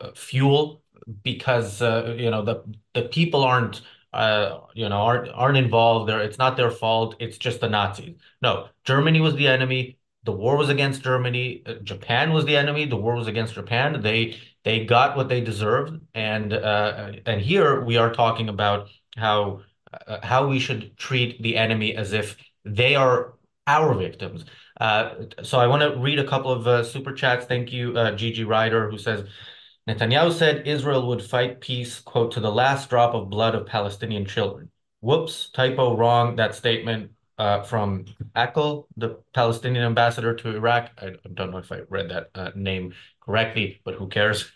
uh, 0.00 0.12
fuel 0.14 0.82
because 1.22 1.82
uh, 1.82 2.16
you 2.18 2.30
know 2.30 2.42
the 2.42 2.64
the 2.94 3.02
people 3.02 3.44
aren't." 3.44 3.82
Uh, 4.12 4.60
you 4.72 4.88
know, 4.88 4.96
aren't 4.96 5.28
aren't 5.34 5.58
involved 5.58 6.08
there. 6.08 6.20
It's 6.22 6.38
not 6.38 6.56
their 6.56 6.70
fault. 6.70 7.16
It's 7.18 7.36
just 7.36 7.60
the 7.60 7.68
Nazis. 7.68 8.14
No, 8.40 8.68
Germany 8.84 9.20
was 9.20 9.34
the 9.34 9.46
enemy 9.46 9.98
the 10.26 10.32
war 10.32 10.56
was 10.56 10.68
against 10.68 11.02
Germany. 11.02 11.62
Uh, 11.64 11.74
Japan 11.82 12.32
was 12.32 12.44
the 12.44 12.56
enemy. 12.56 12.84
The 12.84 12.96
war 12.96 13.14
was 13.14 13.28
against 13.28 13.54
Japan. 13.54 14.02
They 14.02 14.36
they 14.64 14.84
got 14.84 15.16
what 15.16 15.28
they 15.28 15.40
deserved, 15.40 16.00
and 16.14 16.52
uh, 16.52 17.12
and 17.24 17.40
here 17.40 17.80
we 17.80 17.96
are 17.96 18.12
talking 18.12 18.48
about 18.48 18.88
how 19.16 19.62
uh, 20.06 20.18
how 20.22 20.48
we 20.48 20.58
should 20.58 20.96
treat 20.98 21.40
the 21.42 21.56
enemy 21.56 21.96
as 21.96 22.12
if 22.12 22.36
they 22.64 22.96
are 22.96 23.34
our 23.66 23.94
victims. 23.94 24.44
Uh, 24.80 25.10
so 25.42 25.58
I 25.58 25.68
want 25.68 25.82
to 25.82 25.98
read 25.98 26.18
a 26.18 26.26
couple 26.26 26.52
of 26.52 26.66
uh, 26.66 26.84
super 26.84 27.12
chats. 27.12 27.46
Thank 27.46 27.72
you, 27.72 27.96
uh, 27.96 28.12
Gigi 28.12 28.44
Ryder, 28.44 28.90
who 28.90 28.98
says. 28.98 29.28
Netanyahu 29.88 30.32
said 30.32 30.66
Israel 30.66 31.06
would 31.06 31.22
fight 31.22 31.60
peace, 31.60 32.00
quote, 32.00 32.32
to 32.32 32.40
the 32.40 32.50
last 32.50 32.90
drop 32.90 33.14
of 33.14 33.30
blood 33.30 33.54
of 33.54 33.66
Palestinian 33.66 34.26
children. 34.26 34.68
Whoops, 35.00 35.48
typo, 35.50 35.96
wrong. 35.96 36.34
That 36.34 36.56
statement 36.56 37.12
uh, 37.38 37.62
from 37.62 38.06
Akel, 38.34 38.86
the 38.96 39.20
Palestinian 39.34 39.84
ambassador 39.84 40.34
to 40.34 40.56
Iraq. 40.56 40.90
I 40.98 41.12
don't 41.34 41.50
know 41.50 41.58
if 41.58 41.70
I 41.70 41.80
read 41.88 42.10
that 42.10 42.30
uh, 42.34 42.50
name 42.54 42.94
correctly, 43.20 43.80
but 43.84 43.94
who 43.94 44.08
cares? 44.08 44.50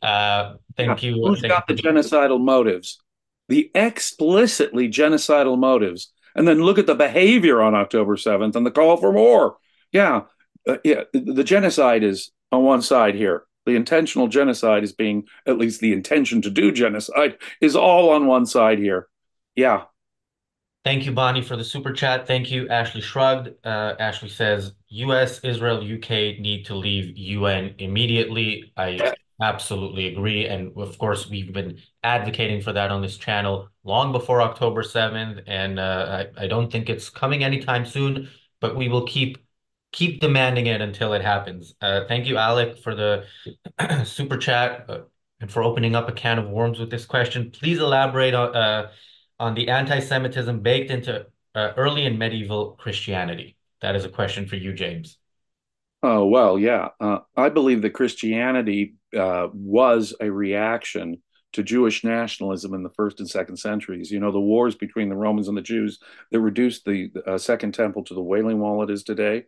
Uh, 0.00 0.54
thank 0.76 1.02
you. 1.02 1.14
Who's 1.14 1.40
thank 1.40 1.52
got 1.52 1.64
you. 1.68 1.76
the 1.76 1.82
genocidal 1.82 2.40
motives? 2.40 3.00
The 3.48 3.70
explicitly 3.74 4.88
genocidal 4.88 5.58
motives. 5.58 6.12
And 6.34 6.48
then 6.48 6.62
look 6.62 6.78
at 6.78 6.86
the 6.86 6.94
behavior 6.94 7.60
on 7.60 7.74
October 7.74 8.16
7th 8.16 8.56
and 8.56 8.64
the 8.64 8.70
call 8.70 8.96
for 8.96 9.12
war. 9.12 9.56
Yeah, 9.92 10.22
uh, 10.66 10.78
yeah. 10.84 11.02
The 11.12 11.44
genocide 11.44 12.02
is 12.02 12.30
on 12.50 12.62
one 12.62 12.82
side 12.82 13.14
here. 13.14 13.44
The 13.66 13.76
intentional 13.76 14.28
genocide 14.28 14.82
is 14.82 14.92
being, 14.92 15.24
at 15.46 15.58
least 15.58 15.80
the 15.80 15.92
intention 15.92 16.42
to 16.42 16.50
do 16.50 16.72
genocide, 16.72 17.36
is 17.60 17.76
all 17.76 18.10
on 18.10 18.26
one 18.26 18.46
side 18.46 18.78
here. 18.78 19.08
Yeah, 19.54 19.84
Thank 20.84 21.06
you, 21.06 21.12
Bonnie, 21.12 21.42
for 21.42 21.56
the 21.56 21.64
super 21.64 21.92
chat. 21.92 22.26
Thank 22.26 22.50
you, 22.50 22.68
Ashley 22.68 23.00
Shrugged. 23.00 23.50
Uh, 23.64 23.94
Ashley 24.00 24.28
says, 24.28 24.72
US, 24.88 25.38
Israel, 25.44 25.78
UK 25.78 26.40
need 26.40 26.64
to 26.66 26.74
leave 26.74 27.16
UN 27.16 27.76
immediately. 27.78 28.72
I 28.76 29.14
absolutely 29.40 30.08
agree. 30.08 30.46
And 30.46 30.76
of 30.76 30.98
course, 30.98 31.28
we've 31.28 31.52
been 31.52 31.78
advocating 32.02 32.60
for 32.60 32.72
that 32.72 32.90
on 32.90 33.00
this 33.00 33.16
channel 33.16 33.68
long 33.84 34.10
before 34.10 34.42
October 34.42 34.82
7th. 34.82 35.44
And 35.46 35.78
uh, 35.78 36.24
I, 36.36 36.44
I 36.44 36.46
don't 36.48 36.70
think 36.70 36.90
it's 36.90 37.08
coming 37.08 37.44
anytime 37.44 37.86
soon, 37.86 38.28
but 38.60 38.76
we 38.76 38.88
will 38.88 39.06
keep 39.06 39.38
keep 39.92 40.20
demanding 40.20 40.66
it 40.66 40.80
until 40.80 41.12
it 41.12 41.22
happens. 41.22 41.74
Uh, 41.80 42.06
thank 42.08 42.26
you, 42.26 42.38
Alec, 42.38 42.78
for 42.78 42.94
the 42.94 43.24
super 44.04 44.38
chat 44.38 44.86
uh, 44.88 45.00
and 45.40 45.52
for 45.52 45.62
opening 45.62 45.94
up 45.94 46.08
a 46.08 46.12
can 46.12 46.38
of 46.38 46.48
worms 46.48 46.78
with 46.80 46.90
this 46.90 47.04
question. 47.04 47.50
Please 47.50 47.78
elaborate 47.78 48.34
on 48.34 48.56
uh, 48.56 48.90
on 49.42 49.54
the 49.54 49.68
anti-Semitism 49.68 50.60
baked 50.60 50.92
into 50.92 51.26
uh, 51.56 51.72
early 51.76 52.06
and 52.06 52.16
medieval 52.16 52.78
Christianity? 52.78 53.56
That 53.80 53.96
is 53.96 54.04
a 54.04 54.08
question 54.08 54.46
for 54.46 54.54
you, 54.54 54.72
James. 54.72 55.18
Oh, 56.00 56.26
well, 56.26 56.56
yeah. 56.56 56.90
Uh, 57.00 57.18
I 57.36 57.48
believe 57.48 57.82
that 57.82 57.90
Christianity 57.90 58.94
uh, 59.16 59.48
was 59.52 60.14
a 60.20 60.30
reaction 60.30 61.20
to 61.54 61.64
Jewish 61.64 62.04
nationalism 62.04 62.72
in 62.72 62.84
the 62.84 62.90
first 62.90 63.18
and 63.18 63.28
second 63.28 63.56
centuries. 63.56 64.12
You 64.12 64.20
know, 64.20 64.30
the 64.30 64.40
wars 64.40 64.76
between 64.76 65.08
the 65.08 65.16
Romans 65.16 65.48
and 65.48 65.56
the 65.56 65.62
Jews 65.62 65.98
that 66.30 66.40
reduced 66.40 66.84
the 66.84 67.10
uh, 67.26 67.36
Second 67.36 67.74
Temple 67.74 68.04
to 68.04 68.14
the 68.14 68.22
Wailing 68.22 68.60
Wall 68.60 68.84
it 68.84 68.90
is 68.90 69.02
today. 69.02 69.46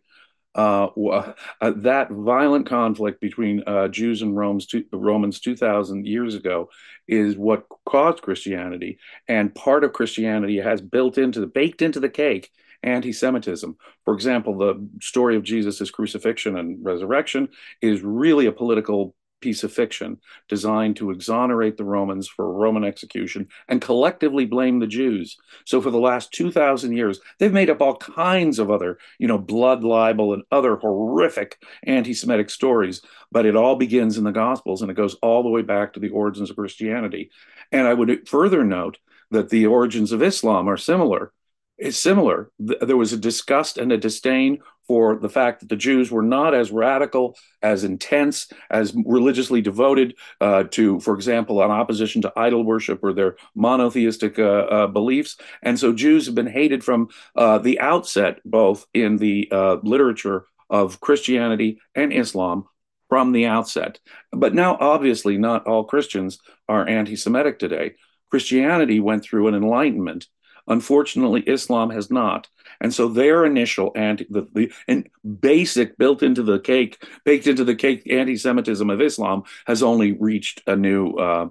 Uh, 0.55 0.87
uh, 1.09 1.33
that 1.75 2.09
violent 2.09 2.65
conflict 2.65 3.19
between 3.19 3.61
uh, 3.67 3.89
Jews 3.89 4.21
and 4.21 4.37
Romans, 4.37 4.73
Romans 4.91 5.39
2,000 5.41 6.07
years 6.07 6.33
ago 6.33 6.69
is 7.07 7.35
what 7.35 7.65
caused 7.85 8.21
Christianity. 8.21 8.97
And 9.27 9.53
part 9.53 9.83
of 9.83 9.91
Christianity 9.93 10.57
has 10.57 10.79
built 10.79 11.17
into 11.17 11.41
the, 11.41 11.47
baked 11.47 11.81
into 11.81 11.99
the 11.99 12.09
cake 12.09 12.51
anti 12.83 13.11
Semitism. 13.11 13.75
For 14.05 14.13
example, 14.13 14.57
the 14.57 14.87
story 15.01 15.35
of 15.35 15.43
Jesus' 15.43 15.91
crucifixion 15.91 16.57
and 16.57 16.83
resurrection 16.83 17.49
is 17.81 18.01
really 18.01 18.45
a 18.45 18.51
political 18.51 19.13
piece 19.45 19.63
of 19.63 19.71
fiction 19.71 20.17
designed 20.49 20.95
to 20.95 21.11
exonerate 21.11 21.77
the 21.77 21.83
Romans 21.83 22.27
for 22.27 22.51
Roman 22.51 22.83
execution 22.83 23.47
and 23.67 23.79
collectively 23.79 24.47
blame 24.47 24.79
the 24.79 24.87
Jews. 24.87 25.37
So 25.65 25.79
for 25.79 25.91
the 25.91 25.99
last 25.99 26.31
2,000 26.31 26.97
years, 26.97 27.19
they've 27.37 27.53
made 27.53 27.69
up 27.69 27.79
all 27.79 27.95
kinds 27.95 28.57
of 28.57 28.71
other, 28.71 28.97
you 29.19 29.27
know, 29.27 29.37
blood 29.37 29.83
libel 29.83 30.33
and 30.33 30.41
other 30.51 30.77
horrific 30.77 31.63
anti 31.83 32.15
Semitic 32.15 32.49
stories. 32.49 33.03
But 33.31 33.45
it 33.45 33.55
all 33.55 33.75
begins 33.75 34.17
in 34.17 34.23
the 34.23 34.31
Gospels 34.31 34.81
and 34.81 34.89
it 34.89 34.97
goes 34.97 35.13
all 35.21 35.43
the 35.43 35.49
way 35.49 35.61
back 35.61 35.93
to 35.93 35.99
the 35.99 36.09
origins 36.09 36.49
of 36.49 36.55
Christianity. 36.55 37.29
And 37.71 37.87
I 37.87 37.93
would 37.93 38.27
further 38.27 38.63
note 38.63 38.97
that 39.29 39.49
the 39.49 39.67
origins 39.67 40.11
of 40.11 40.23
Islam 40.23 40.67
are 40.67 40.77
similar 40.77 41.31
is 41.77 41.97
similar. 41.97 42.49
There 42.57 42.97
was 42.97 43.13
a 43.13 43.17
disgust 43.17 43.77
and 43.77 43.91
a 43.91 43.97
disdain 43.97 44.59
for 44.87 45.15
the 45.15 45.29
fact 45.29 45.59
that 45.59 45.69
the 45.69 45.75
Jews 45.75 46.11
were 46.11 46.21
not 46.21 46.53
as 46.53 46.71
radical, 46.71 47.37
as 47.61 47.83
intense, 47.83 48.51
as 48.69 48.95
religiously 49.05 49.61
devoted 49.61 50.15
uh, 50.41 50.65
to, 50.71 50.99
for 50.99 51.15
example, 51.15 51.61
an 51.61 51.71
opposition 51.71 52.21
to 52.21 52.33
idol 52.35 52.63
worship 52.63 53.03
or 53.03 53.13
their 53.13 53.37
monotheistic 53.55 54.37
uh, 54.37 54.43
uh, 54.43 54.87
beliefs. 54.87 55.37
And 55.63 55.79
so 55.79 55.93
Jews 55.93 56.25
have 56.27 56.35
been 56.35 56.47
hated 56.47 56.83
from 56.83 57.09
uh, 57.35 57.57
the 57.59 57.79
outset, 57.79 58.39
both 58.45 58.85
in 58.93 59.17
the 59.17 59.49
uh, 59.51 59.77
literature 59.83 60.45
of 60.69 60.99
Christianity 60.99 61.79
and 61.93 62.13
Islam 62.13 62.65
from 63.09 63.31
the 63.31 63.45
outset. 63.45 63.99
But 64.31 64.53
now, 64.53 64.77
obviously, 64.79 65.37
not 65.37 65.67
all 65.67 65.83
Christians 65.83 66.39
are 66.67 66.87
anti 66.87 67.15
Semitic 67.15 67.59
today. 67.59 67.95
Christianity 68.31 68.99
went 68.99 69.23
through 69.23 69.47
an 69.47 69.55
enlightenment 69.55 70.27
Unfortunately, 70.67 71.41
Islam 71.41 71.89
has 71.91 72.09
not. 72.09 72.47
And 72.81 72.93
so 72.93 73.07
their 73.07 73.45
initial 73.45 73.91
anti 73.95 74.25
the, 74.29 74.47
the 74.53 74.71
and 74.87 75.09
basic 75.39 75.97
built 75.97 76.23
into 76.23 76.43
the 76.43 76.59
cake, 76.59 77.03
baked 77.23 77.47
into 77.47 77.63
the 77.63 77.75
cake 77.75 78.09
anti-Semitism 78.09 78.89
of 78.89 79.01
Islam 79.01 79.43
has 79.65 79.81
only 79.83 80.11
reached 80.11 80.61
a 80.67 80.75
new 80.75 81.11
uh, 81.11 81.49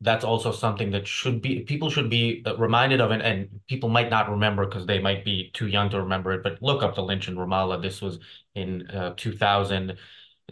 that's 0.02 0.24
also 0.24 0.50
something 0.52 0.90
that 0.90 1.06
should 1.06 1.40
be 1.40 1.60
people 1.60 1.88
should 1.88 2.10
be 2.10 2.42
uh, 2.44 2.56
reminded 2.56 3.00
of 3.00 3.10
and, 3.10 3.22
and 3.22 3.48
people 3.68 3.88
might 3.88 4.10
not 4.10 4.30
remember 4.30 4.66
because 4.66 4.84
they 4.84 4.98
might 4.98 5.24
be 5.24 5.50
too 5.54 5.68
young 5.68 5.88
to 5.88 6.00
remember 6.00 6.32
it 6.32 6.42
but 6.42 6.60
look 6.60 6.82
up 6.82 6.94
the 6.94 7.02
lynch 7.02 7.28
in 7.28 7.36
ramallah. 7.36 7.80
This 7.80 8.02
was 8.02 8.18
in 8.54 8.88
uh, 8.90 9.14
2000 9.16 9.92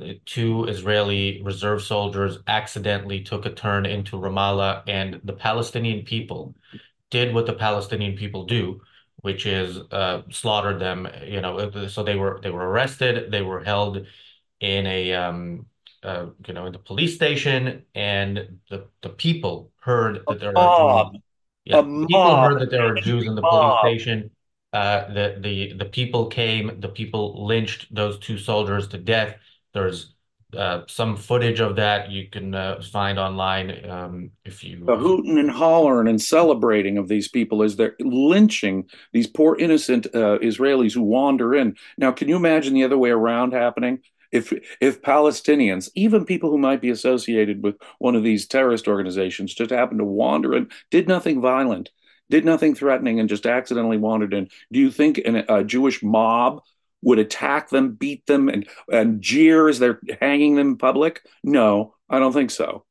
uh, 0.01 0.13
two 0.25 0.65
israeli 0.65 1.43
reserve 1.43 1.83
soldiers 1.83 2.39
accidentally 2.47 3.23
took 3.23 3.45
a 3.45 3.51
turn 3.51 3.85
into 3.85 4.17
ramallah 4.17 4.83
and 4.87 5.21
the 5.25 5.33
palestinian 5.33 6.05
people 6.05 6.55
did 7.11 7.35
what 7.35 7.47
the 7.47 7.53
palestinian 7.53 8.17
people 8.17 8.45
do 8.45 8.81
which 9.23 9.47
is 9.47 9.79
uh, 9.91 10.23
slaughtered 10.31 10.79
them 10.81 11.09
you 11.25 11.41
know 11.41 11.59
uh, 11.59 11.89
so 11.89 12.05
they 12.05 12.17
were 12.17 12.39
they 12.43 12.51
were 12.51 12.71
arrested 12.71 13.31
they 13.33 13.43
were 13.43 13.63
held 13.65 14.07
in 14.61 14.87
a 14.87 15.13
um, 15.13 15.67
uh, 16.03 16.27
you 16.47 16.55
know, 16.55 16.67
in 16.67 16.73
the 16.73 16.79
police 16.79 17.15
station, 17.15 17.85
and 17.95 18.59
the 18.71 18.87
the 19.03 19.11
people 19.11 19.71
heard 19.81 20.21
that 20.29 20.41
there 20.41 20.57
are 20.57 21.09
Jews. 21.11 21.21
Yeah, 21.65 21.83
people 21.83 22.37
heard 22.37 22.61
that 22.61 22.71
there 22.71 22.87
are 22.87 22.95
Jews 22.95 23.27
in 23.27 23.35
the 23.35 23.43
police 23.43 23.79
station. 23.81 24.31
Uh, 24.73 25.13
the 25.13 25.39
the 25.41 25.73
the 25.75 25.85
people 25.85 26.27
came. 26.27 26.81
The 26.81 26.89
people 26.89 27.47
lynched 27.47 27.95
those 27.95 28.19
two 28.19 28.39
soldiers 28.39 28.89
to 28.89 28.99
death. 28.99 29.37
There's 29.75 30.15
uh, 30.57 30.83
some 30.89 31.17
footage 31.17 31.61
of 31.61 31.77
that 31.77 32.11
you 32.11 32.29
can 32.29 32.55
uh, 32.55 32.81
find 32.93 33.19
online 33.19 33.89
um, 33.89 34.31
if 34.45 34.65
you 34.65 34.85
the 34.85 34.97
hooting 34.97 35.39
and 35.39 35.51
hollering 35.51 36.09
and 36.09 36.21
celebrating 36.21 36.99
of 36.99 37.09
these 37.09 37.29
people 37.29 37.63
as 37.63 37.77
they're 37.77 37.95
lynching 38.01 38.89
these 39.13 39.27
poor 39.27 39.57
innocent 39.57 40.07
uh, 40.07 40.39
Israelis 40.39 40.93
who 40.93 41.03
wander 41.03 41.55
in. 41.55 41.77
Now, 41.99 42.11
can 42.11 42.29
you 42.29 42.37
imagine 42.37 42.75
the 42.75 42.85
other 42.85 42.99
way 42.99 43.11
around 43.11 43.53
happening? 43.53 44.01
If 44.33 44.53
if 44.81 45.03
Palestinians, 45.03 45.90
even 45.95 46.25
people 46.25 46.51
who 46.51 46.59
might 46.59 46.81
be 46.81 46.90
associated 46.90 47.62
with 47.62 47.77
one 47.99 48.14
of 48.16 48.23
these 48.23 48.47
terrorist 48.47 48.88
organizations, 48.88 49.55
just 49.55 49.71
happened 49.71 50.01
to 50.01 50.05
wander 50.05 50.55
and 50.55 50.71
did 50.90 51.09
nothing 51.09 51.40
violent, 51.40 51.90
did 52.29 52.45
nothing 52.45 52.75
threatening, 52.75 53.21
and 53.21 53.29
just 53.29 53.47
accidentally 53.47 53.97
wandered 53.99 54.35
in, 54.35 54.49
do 54.73 54.81
you 54.81 54.90
think 54.90 55.19
an, 55.19 55.45
a 55.49 55.64
Jewish 55.64 56.03
mob 56.03 56.62
would 57.03 57.19
attack 57.19 57.71
them, 57.71 57.93
beat 57.93 58.27
them, 58.27 58.49
and 58.49 58.69
and 58.93 59.21
jeer 59.21 59.69
as 59.69 59.79
they're 59.79 60.01
hanging 60.21 60.57
them 60.57 60.69
in 60.69 60.77
public? 60.77 61.23
No, 61.43 61.95
I 62.09 62.19
don't 62.19 62.33
think 62.33 62.51
so. 62.51 62.85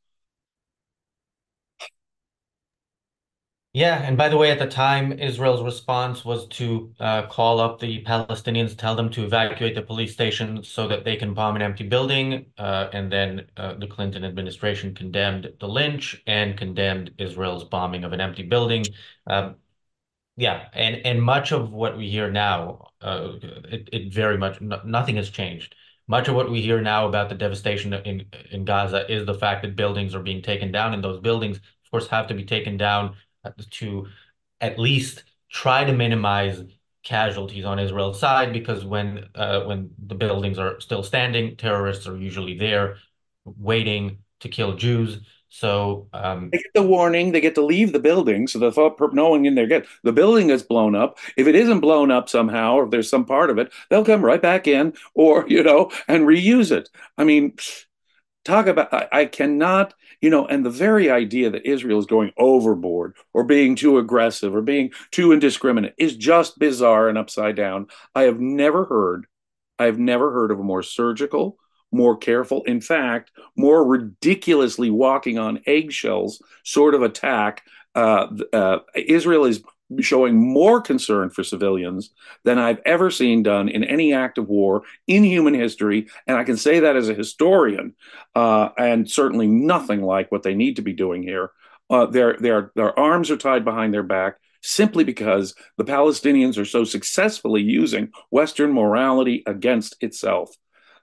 Yeah, 3.71 4.01
and 4.01 4.17
by 4.17 4.29
the 4.29 4.37
way, 4.37 4.49
at 4.49 4.57
the 4.57 4.65
time, 4.67 5.11
Israel's 5.19 5.61
response 5.61 6.25
was 6.25 6.47
to 6.47 6.91
uh, 6.99 7.27
call 7.27 7.59
up 7.59 7.79
the 7.79 8.03
Palestinians, 8.03 8.75
tell 8.75 8.95
them 8.95 9.11
to 9.11 9.23
evacuate 9.23 9.75
the 9.75 9.83
police 9.83 10.11
station 10.11 10.63
so 10.63 10.87
that 10.87 11.03
they 11.05 11.15
can 11.15 11.35
bomb 11.35 11.55
an 11.55 11.61
empty 11.61 11.87
building. 11.87 12.47
Uh, 12.57 12.89
and 12.93 13.11
then 13.11 13.47
uh, 13.57 13.75
the 13.75 13.85
Clinton 13.85 14.23
administration 14.25 14.95
condemned 14.95 15.53
the 15.59 15.67
lynch 15.67 16.19
and 16.25 16.57
condemned 16.57 17.11
Israel's 17.19 17.63
bombing 17.63 18.03
of 18.03 18.11
an 18.11 18.19
empty 18.21 18.41
building. 18.41 18.85
Um, 19.27 19.57
yeah, 20.37 20.69
and 20.73 20.97
and 21.05 21.21
much 21.21 21.51
of 21.51 21.71
what 21.71 21.97
we 21.97 22.09
hear 22.09 22.31
now, 22.31 22.89
uh, 23.01 23.33
it, 23.71 23.89
it 23.91 24.13
very 24.13 24.37
much 24.37 24.61
no, 24.61 24.81
nothing 24.85 25.17
has 25.17 25.29
changed. 25.29 25.75
Much 26.07 26.27
of 26.27 26.35
what 26.35 26.49
we 26.49 26.61
hear 26.61 26.81
now 26.81 27.07
about 27.07 27.29
the 27.29 27.35
devastation 27.35 27.93
in 27.93 28.25
in 28.51 28.65
Gaza 28.65 29.11
is 29.11 29.25
the 29.25 29.33
fact 29.33 29.61
that 29.63 29.75
buildings 29.75 30.15
are 30.15 30.23
being 30.23 30.41
taken 30.41 30.71
down, 30.71 30.93
and 30.93 31.03
those 31.03 31.19
buildings, 31.21 31.57
of 31.57 31.91
course, 31.91 32.07
have 32.07 32.27
to 32.27 32.33
be 32.33 32.45
taken 32.45 32.77
down 32.77 33.15
to 33.71 34.07
at 34.61 34.79
least 34.79 35.23
try 35.51 35.83
to 35.83 35.93
minimize 35.93 36.61
casualties 37.03 37.65
on 37.65 37.79
Israel's 37.79 38.19
side 38.19 38.53
because 38.53 38.85
when 38.85 39.25
uh, 39.35 39.61
when 39.61 39.89
the 40.05 40.15
buildings 40.15 40.59
are 40.59 40.79
still 40.79 41.03
standing, 41.03 41.55
terrorists 41.55 42.07
are 42.07 42.17
usually 42.17 42.57
there 42.57 42.97
waiting 43.45 44.19
to 44.41 44.49
kill 44.49 44.75
Jews. 44.75 45.19
So 45.51 46.07
um, 46.13 46.49
they 46.51 46.59
get 46.59 46.73
the 46.75 46.83
warning, 46.83 47.31
they 47.31 47.41
get 47.41 47.55
to 47.55 47.65
leave 47.65 47.91
the 47.91 47.99
building. 47.99 48.47
So 48.47 48.59
the 48.59 48.71
thought, 48.71 48.99
no 49.13 49.29
one 49.29 49.45
in 49.45 49.55
there 49.55 49.65
get 49.65 49.87
the 50.03 50.13
building 50.13 50.51
is 50.51 50.61
blown 50.61 50.95
up. 50.95 51.17
If 51.37 51.47
it 51.47 51.55
isn't 51.55 51.79
blown 51.79 52.11
up 52.11 52.29
somehow, 52.29 52.75
or 52.75 52.83
if 52.85 52.91
there's 52.91 53.09
some 53.09 53.25
part 53.25 53.49
of 53.49 53.57
it, 53.57 53.71
they'll 53.89 54.05
come 54.05 54.23
right 54.23 54.41
back 54.41 54.67
in, 54.67 54.93
or 55.15 55.45
you 55.47 55.63
know, 55.63 55.91
and 56.07 56.27
reuse 56.27 56.71
it. 56.71 56.89
I 57.17 57.23
mean, 57.23 57.55
talk 58.49 58.67
about 58.67 58.93
I, 58.93 59.07
I, 59.11 59.25
cannot 59.25 59.93
you 60.21 60.29
know 60.29 60.45
and 60.47 60.65
the 60.65 60.69
very 60.69 61.09
idea 61.09 61.49
that 61.49 61.65
israel 61.65 61.99
is 61.99 62.05
going 62.05 62.31
overboard 62.37 63.15
or 63.33 63.43
being 63.43 63.75
too 63.75 63.97
aggressive 63.97 64.55
or 64.55 64.61
being 64.61 64.91
too 65.11 65.31
indiscriminate 65.31 65.93
is 65.97 66.15
just 66.15 66.59
bizarre 66.59 67.09
and 67.09 67.17
upside 67.17 67.55
down. 67.55 67.87
I 68.15 68.23
have 68.23 68.39
never 68.39 68.85
heard 68.85 69.27
i 69.77 69.85
have 69.85 69.99
never 69.99 70.31
heard 70.31 70.51
of 70.51 70.59
a 70.59 70.63
more 70.63 70.83
surgical 70.83 71.57
more 71.91 72.17
careful 72.17 72.63
in 72.63 72.81
fact 72.81 73.31
more 73.55 73.85
ridiculously 73.85 74.89
walking 74.89 75.39
on 75.39 75.61
eggshells 75.65 76.41
sort 76.63 76.93
of 76.93 77.01
attack 77.01 77.63
uh, 77.95 78.27
uh, 78.53 78.79
israel 78.95 79.45
is 79.45 79.63
showing 79.99 80.35
more 80.35 80.81
concern 80.81 81.29
for 81.29 81.43
civilians 81.43 82.11
than 82.43 82.59
I've 82.59 82.81
ever 82.85 83.09
seen 83.09 83.43
done 83.43 83.69
in 83.69 83.83
any 83.83 84.13
act 84.13 84.37
of 84.37 84.47
war 84.47 84.83
in 85.07 85.23
human 85.23 85.53
history. 85.53 86.07
And 86.27 86.37
I 86.37 86.43
can 86.43 86.57
say 86.57 86.81
that 86.81 86.95
as 86.95 87.09
a 87.09 87.13
historian, 87.13 87.95
uh, 88.35 88.69
and 88.77 89.09
certainly 89.09 89.47
nothing 89.47 90.03
like 90.03 90.31
what 90.31 90.43
they 90.43 90.53
need 90.53 90.75
to 90.75 90.83
be 90.83 90.93
doing 90.93 91.23
here. 91.23 91.51
Uh, 91.89 92.05
their, 92.05 92.37
their, 92.37 92.71
their 92.75 92.97
arms 92.97 93.31
are 93.31 93.37
tied 93.37 93.65
behind 93.65 93.93
their 93.93 94.03
back. 94.03 94.35
simply 94.61 95.03
because 95.03 95.55
the 95.77 95.85
Palestinians 95.85 96.57
are 96.57 96.65
so 96.65 96.83
successfully 96.83 97.61
using 97.61 98.11
Western 98.29 98.73
morality 98.73 99.43
against 99.45 99.95
itself 100.01 100.55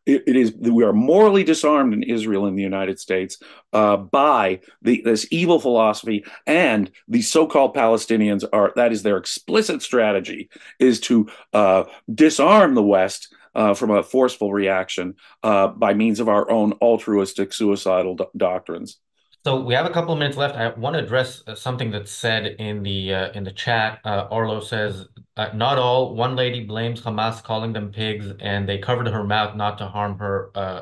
it, 0.06 0.22
it 0.26 0.36
is 0.36 0.52
that 0.52 0.72
we 0.72 0.84
are 0.84 0.92
morally 0.92 1.44
disarmed 1.44 1.92
in 1.92 2.02
Israel 2.02 2.46
and 2.46 2.56
the 2.56 2.62
United 2.62 2.98
States 2.98 3.38
uh, 3.72 3.96
by 3.96 4.60
the, 4.82 5.02
this 5.04 5.26
evil 5.30 5.60
philosophy, 5.60 6.24
and 6.46 6.90
the 7.08 7.22
so-called 7.22 7.74
Palestinians 7.74 8.44
are 8.52 8.72
that 8.76 8.92
is 8.92 9.02
their 9.02 9.18
explicit 9.18 9.82
strategy 9.82 10.48
is 10.78 11.00
to 11.00 11.28
uh, 11.52 11.84
disarm 12.12 12.74
the 12.74 12.82
West. 12.82 13.34
Uh, 13.54 13.72
from 13.72 13.90
a 13.90 14.02
forceful 14.02 14.52
reaction 14.52 15.14
uh, 15.42 15.68
by 15.68 15.94
means 15.94 16.20
of 16.20 16.28
our 16.28 16.50
own 16.50 16.74
altruistic 16.82 17.54
suicidal 17.54 18.14
do- 18.14 18.26
doctrines. 18.36 18.98
So 19.46 19.60
we 19.60 19.74
have 19.74 19.86
a 19.86 19.90
couple 19.90 20.12
of 20.12 20.18
minutes 20.18 20.36
left. 20.36 20.56
I 20.56 20.70
want 20.70 20.94
to 20.94 20.98
address 21.04 21.44
uh, 21.46 21.54
something 21.54 21.92
that's 21.92 22.10
said 22.10 22.56
in 22.58 22.82
the 22.82 23.14
uh, 23.14 23.30
in 23.30 23.44
the 23.44 23.52
chat. 23.52 24.00
Uh, 24.04 24.26
Arlo 24.28 24.58
says, 24.58 25.06
uh, 25.36 25.50
"Not 25.54 25.78
all." 25.78 26.16
One 26.16 26.34
lady 26.34 26.64
blames 26.64 27.00
Hamas, 27.00 27.44
calling 27.44 27.72
them 27.72 27.92
pigs, 27.92 28.26
and 28.40 28.68
they 28.68 28.78
covered 28.78 29.06
her 29.06 29.22
mouth 29.22 29.54
not 29.54 29.78
to 29.78 29.86
harm 29.86 30.18
her, 30.18 30.50
uh, 30.56 30.80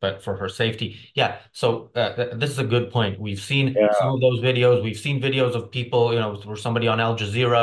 but 0.00 0.22
for 0.22 0.36
her 0.36 0.48
safety. 0.48 0.96
Yeah. 1.16 1.38
So 1.50 1.90
uh, 1.96 2.14
th 2.14 2.38
this 2.40 2.50
is 2.50 2.60
a 2.60 2.68
good 2.74 2.92
point. 2.92 3.18
We've 3.18 3.44
seen 3.50 3.74
yeah. 3.74 3.90
some 3.98 4.10
of 4.14 4.20
those 4.20 4.38
videos. 4.38 4.80
We've 4.84 5.02
seen 5.06 5.20
videos 5.20 5.56
of 5.56 5.72
people, 5.72 6.12
you 6.14 6.20
know, 6.20 6.40
where 6.44 6.56
somebody 6.66 6.86
on 6.86 7.00
Al 7.00 7.16
Jazeera 7.18 7.62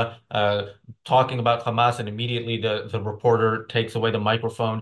talking 1.05 1.39
about 1.39 1.63
Hamas, 1.63 1.99
and 1.99 2.09
immediately 2.09 2.57
the 2.65 2.89
the 2.91 3.01
reporter 3.01 3.51
takes 3.75 3.95
away 3.95 4.11
the 4.11 4.25
microphone. 4.31 4.79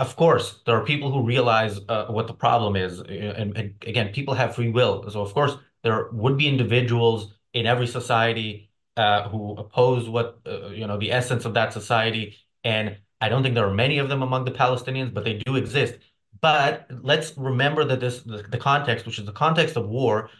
Of 0.00 0.16
course, 0.16 0.62
there 0.64 0.76
are 0.76 0.84
people 0.84 1.12
who 1.12 1.26
realize 1.26 1.78
uh, 1.86 2.06
what 2.06 2.26
the 2.26 2.32
problem 2.32 2.74
is. 2.74 3.00
And, 3.00 3.56
and, 3.56 3.74
again, 3.86 4.12
people 4.14 4.32
have 4.32 4.54
free 4.54 4.70
will. 4.70 5.08
So, 5.10 5.20
of 5.20 5.34
course, 5.34 5.56
there 5.84 6.08
would 6.12 6.38
be 6.38 6.48
individuals 6.48 7.34
in 7.52 7.66
every 7.66 7.86
society 7.86 8.70
uh, 8.96 9.28
who 9.28 9.54
oppose 9.56 10.08
what, 10.08 10.40
uh, 10.46 10.68
you 10.68 10.86
know, 10.86 10.98
the 10.98 11.12
essence 11.12 11.44
of 11.44 11.52
that 11.54 11.74
society. 11.74 12.38
And 12.64 12.96
I 13.20 13.28
don't 13.28 13.42
think 13.42 13.54
there 13.54 13.66
are 13.66 13.74
many 13.74 13.98
of 13.98 14.08
them 14.08 14.22
among 14.22 14.46
the 14.46 14.52
Palestinians, 14.52 15.12
but 15.12 15.24
they 15.24 15.34
do 15.34 15.56
exist. 15.56 15.98
But 16.40 16.86
let's 17.02 17.36
remember 17.36 17.84
that 17.84 18.00
this, 18.00 18.22
the, 18.22 18.42
the 18.48 18.58
context, 18.58 19.04
which 19.04 19.18
is 19.18 19.26
the 19.26 19.32
context 19.32 19.76
of 19.76 19.86
war, 19.86 20.30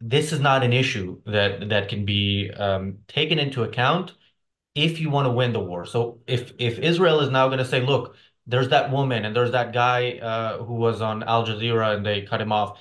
this 0.00 0.30
is 0.30 0.40
not 0.40 0.62
an 0.62 0.74
issue 0.74 1.22
that, 1.24 1.70
that 1.70 1.88
can 1.88 2.04
be 2.04 2.50
um, 2.50 2.98
taken 3.08 3.38
into 3.38 3.62
account 3.62 4.12
if 4.74 5.00
you 5.00 5.08
want 5.08 5.26
to 5.26 5.30
win 5.30 5.54
the 5.54 5.60
war. 5.60 5.86
So 5.86 6.20
if, 6.26 6.52
if 6.58 6.78
Israel 6.78 7.20
is 7.20 7.30
now 7.30 7.48
going 7.48 7.58
to 7.58 7.64
say, 7.64 7.80
look, 7.80 8.16
there's 8.50 8.68
that 8.68 8.90
woman 8.90 9.24
and 9.24 9.34
there's 9.34 9.52
that 9.52 9.72
guy 9.72 10.18
uh, 10.18 10.58
who 10.64 10.74
was 10.74 11.00
on 11.00 11.22
Al 11.22 11.46
Jazeera 11.46 11.96
and 11.96 12.04
they 12.04 12.22
cut 12.22 12.40
him 12.40 12.52
off. 12.52 12.78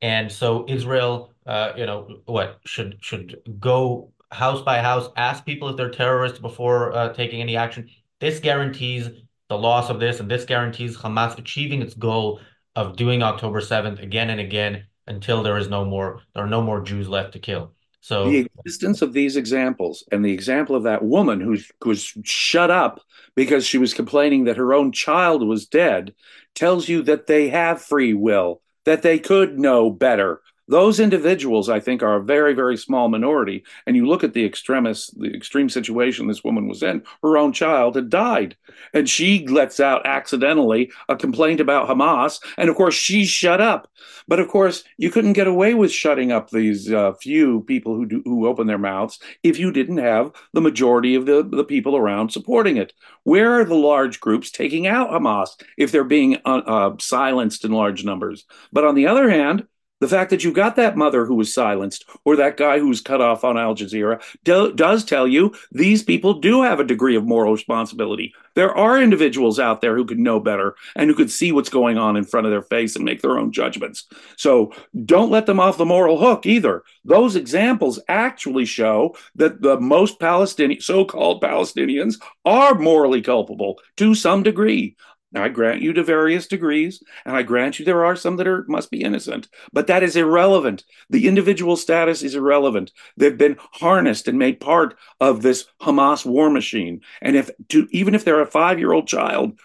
And 0.00 0.30
so 0.30 0.66
Israel, 0.68 1.32
uh, 1.46 1.72
you 1.76 1.86
know, 1.86 2.20
what 2.26 2.58
should 2.64 2.98
should 3.00 3.40
go 3.60 4.12
house 4.30 4.62
by 4.62 4.78
house, 4.78 5.08
ask 5.16 5.44
people 5.44 5.68
if 5.68 5.76
they're 5.76 5.90
terrorists 5.90 6.38
before 6.38 6.92
uh, 6.92 7.12
taking 7.12 7.40
any 7.40 7.56
action. 7.56 7.88
This 8.20 8.40
guarantees 8.40 9.10
the 9.48 9.58
loss 9.58 9.90
of 9.90 10.00
this, 10.00 10.20
and 10.20 10.30
this 10.30 10.44
guarantees 10.44 10.96
Hamas 10.96 11.38
achieving 11.38 11.82
its 11.82 11.94
goal 11.94 12.40
of 12.74 12.96
doing 12.96 13.22
October 13.22 13.60
7th 13.60 14.02
again 14.02 14.30
and 14.30 14.40
again 14.40 14.84
until 15.06 15.42
there 15.42 15.58
is 15.58 15.68
no 15.68 15.84
more 15.84 16.20
there 16.34 16.44
are 16.44 16.48
no 16.48 16.62
more 16.62 16.80
Jews 16.80 17.08
left 17.08 17.32
to 17.34 17.38
kill. 17.38 17.72
So 18.00 18.28
the 18.28 18.48
existence 18.56 19.02
of 19.02 19.12
these 19.12 19.36
examples 19.36 20.04
and 20.10 20.24
the 20.24 20.32
example 20.32 20.74
of 20.74 20.82
that 20.84 21.04
woman 21.04 21.40
who 21.40 21.56
was 21.84 22.12
shut 22.24 22.70
up 22.70 23.00
because 23.34 23.66
she 23.66 23.78
was 23.78 23.94
complaining 23.94 24.44
that 24.44 24.56
her 24.56 24.74
own 24.74 24.92
child 24.92 25.46
was 25.46 25.66
dead 25.66 26.14
tells 26.54 26.88
you 26.88 27.02
that 27.02 27.26
they 27.26 27.48
have 27.48 27.82
free 27.82 28.14
will, 28.14 28.60
that 28.84 29.02
they 29.02 29.18
could 29.18 29.58
know 29.58 29.90
better, 29.90 30.40
those 30.68 31.00
individuals, 31.00 31.68
I 31.68 31.80
think, 31.80 32.02
are 32.02 32.16
a 32.16 32.22
very, 32.22 32.54
very 32.54 32.76
small 32.76 33.08
minority. 33.08 33.64
And 33.86 33.96
you 33.96 34.06
look 34.06 34.22
at 34.22 34.32
the 34.32 34.44
extremist, 34.44 35.18
the 35.18 35.34
extreme 35.34 35.68
situation 35.68 36.26
this 36.26 36.44
woman 36.44 36.68
was 36.68 36.82
in, 36.82 37.02
her 37.22 37.36
own 37.36 37.52
child 37.52 37.96
had 37.96 38.10
died. 38.10 38.56
And 38.94 39.08
she 39.08 39.46
lets 39.46 39.80
out 39.80 40.06
accidentally 40.06 40.90
a 41.08 41.16
complaint 41.16 41.60
about 41.60 41.88
Hamas. 41.88 42.40
And 42.56 42.70
of 42.70 42.76
course, 42.76 42.94
she's 42.94 43.28
shut 43.28 43.60
up. 43.60 43.88
But 44.28 44.40
of 44.40 44.48
course, 44.48 44.84
you 44.98 45.10
couldn't 45.10 45.32
get 45.32 45.46
away 45.46 45.74
with 45.74 45.90
shutting 45.90 46.30
up 46.30 46.50
these 46.50 46.92
uh, 46.92 47.12
few 47.14 47.62
people 47.62 47.94
who, 47.94 48.06
do, 48.06 48.22
who 48.24 48.46
open 48.46 48.66
their 48.66 48.78
mouths 48.78 49.18
if 49.42 49.58
you 49.58 49.72
didn't 49.72 49.98
have 49.98 50.32
the 50.52 50.60
majority 50.60 51.14
of 51.14 51.26
the, 51.26 51.42
the 51.42 51.64
people 51.64 51.96
around 51.96 52.30
supporting 52.30 52.76
it. 52.76 52.92
Where 53.24 53.60
are 53.60 53.64
the 53.64 53.74
large 53.74 54.20
groups 54.20 54.50
taking 54.50 54.86
out 54.86 55.10
Hamas 55.10 55.50
if 55.76 55.90
they're 55.92 56.04
being 56.04 56.36
uh, 56.44 56.62
uh, 56.66 56.96
silenced 57.00 57.64
in 57.64 57.72
large 57.72 58.04
numbers? 58.04 58.44
But 58.72 58.84
on 58.84 58.94
the 58.94 59.06
other 59.06 59.28
hand, 59.28 59.66
the 60.02 60.08
fact 60.08 60.30
that 60.30 60.44
you 60.44 60.52
got 60.52 60.76
that 60.76 60.96
mother 60.96 61.24
who 61.26 61.34
was 61.34 61.52
silenced 61.52 62.04
or 62.24 62.36
that 62.36 62.56
guy 62.56 62.78
who 62.78 62.88
was 62.88 63.00
cut 63.00 63.20
off 63.20 63.44
on 63.44 63.58
Al 63.58 63.74
Jazeera 63.74 64.22
do, 64.44 64.72
does 64.72 65.04
tell 65.04 65.26
you 65.28 65.54
these 65.70 66.02
people 66.02 66.34
do 66.34 66.62
have 66.62 66.80
a 66.80 66.84
degree 66.84 67.16
of 67.16 67.24
moral 67.24 67.52
responsibility. 67.52 68.34
There 68.54 68.76
are 68.76 69.00
individuals 69.00 69.58
out 69.58 69.80
there 69.80 69.96
who 69.96 70.04
could 70.04 70.18
know 70.18 70.40
better 70.40 70.74
and 70.96 71.08
who 71.08 71.16
could 71.16 71.30
see 71.30 71.52
what's 71.52 71.70
going 71.70 71.98
on 71.98 72.16
in 72.16 72.24
front 72.24 72.46
of 72.46 72.50
their 72.50 72.62
face 72.62 72.96
and 72.96 73.04
make 73.04 73.22
their 73.22 73.38
own 73.38 73.52
judgments. 73.52 74.06
So 74.36 74.72
don't 75.04 75.30
let 75.30 75.46
them 75.46 75.60
off 75.60 75.78
the 75.78 75.84
moral 75.84 76.18
hook 76.18 76.44
either. 76.44 76.82
Those 77.04 77.36
examples 77.36 78.00
actually 78.08 78.66
show 78.66 79.16
that 79.36 79.62
the 79.62 79.80
most 79.80 80.20
Palestinian, 80.20 80.80
so-called 80.80 81.42
Palestinians, 81.42 82.20
are 82.44 82.74
morally 82.74 83.22
culpable 83.22 83.80
to 83.96 84.14
some 84.14 84.42
degree. 84.42 84.96
Now, 85.32 85.44
I 85.44 85.48
grant 85.48 85.80
you 85.80 85.92
to 85.94 86.02
various 86.02 86.46
degrees, 86.46 87.02
and 87.24 87.34
I 87.34 87.42
grant 87.42 87.78
you 87.78 87.84
there 87.84 88.04
are 88.04 88.16
some 88.16 88.36
that 88.36 88.46
are 88.46 88.64
must 88.68 88.90
be 88.90 89.02
innocent, 89.02 89.48
but 89.72 89.86
that 89.86 90.02
is 90.02 90.14
irrelevant. 90.14 90.84
The 91.08 91.26
individual 91.26 91.76
status 91.76 92.22
is 92.22 92.34
irrelevant. 92.34 92.92
They've 93.16 93.36
been 93.36 93.56
harnessed 93.58 94.28
and 94.28 94.38
made 94.38 94.60
part 94.60 94.96
of 95.20 95.40
this 95.42 95.66
Hamas 95.80 96.26
war 96.26 96.50
machine. 96.50 97.00
And 97.22 97.34
if 97.34 97.50
to 97.68 97.88
even 97.92 98.14
if 98.14 98.24
they're 98.24 98.42
a 98.42 98.46
five-year-old 98.46 99.08
child 99.08 99.58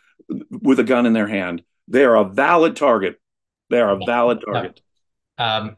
with 0.49 0.79
a 0.79 0.83
gun 0.85 1.05
in 1.05 1.13
their 1.13 1.27
hand, 1.27 1.63
they 1.87 2.05
are 2.05 2.15
a 2.15 2.23
valid 2.23 2.75
target. 2.75 3.19
They 3.69 3.79
are 3.79 3.91
a 3.91 4.05
valid 4.05 4.41
target. 4.45 4.81
Um, 5.37 5.75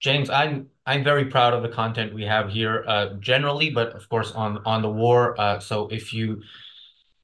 James, 0.00 0.28
I'm 0.28 0.68
I'm 0.84 1.04
very 1.04 1.26
proud 1.26 1.54
of 1.54 1.62
the 1.62 1.68
content 1.68 2.12
we 2.12 2.24
have 2.24 2.50
here, 2.50 2.84
uh, 2.86 3.14
generally, 3.20 3.70
but 3.70 3.94
of 3.94 4.08
course 4.08 4.32
on 4.32 4.58
on 4.66 4.82
the 4.82 4.90
war. 4.90 5.40
Uh, 5.40 5.58
so 5.58 5.88
if 5.88 6.12
you 6.12 6.42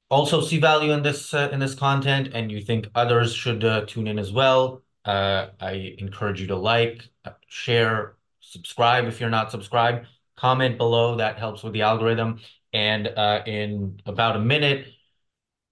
also 0.09 0.41
see 0.41 0.59
value 0.59 0.91
in 0.91 1.03
this 1.03 1.33
uh, 1.33 1.49
in 1.51 1.59
this 1.59 1.75
content 1.75 2.29
and 2.33 2.51
you 2.51 2.61
think 2.61 2.87
others 2.95 3.33
should 3.33 3.63
uh, 3.63 3.85
tune 3.85 4.07
in 4.07 4.19
as 4.19 4.31
well, 4.31 4.83
uh, 5.05 5.47
I 5.59 5.95
encourage 5.99 6.41
you 6.41 6.47
to 6.47 6.55
like, 6.55 7.07
uh, 7.25 7.31
share, 7.47 8.15
subscribe 8.41 9.05
if 9.05 9.19
you're 9.19 9.29
not 9.29 9.51
subscribed, 9.51 10.07
comment 10.35 10.77
below. 10.77 11.17
That 11.17 11.37
helps 11.37 11.63
with 11.63 11.73
the 11.73 11.83
algorithm. 11.83 12.39
And 12.73 13.07
uh, 13.07 13.43
in 13.45 13.99
about 14.05 14.35
a 14.35 14.39
minute, 14.39 14.87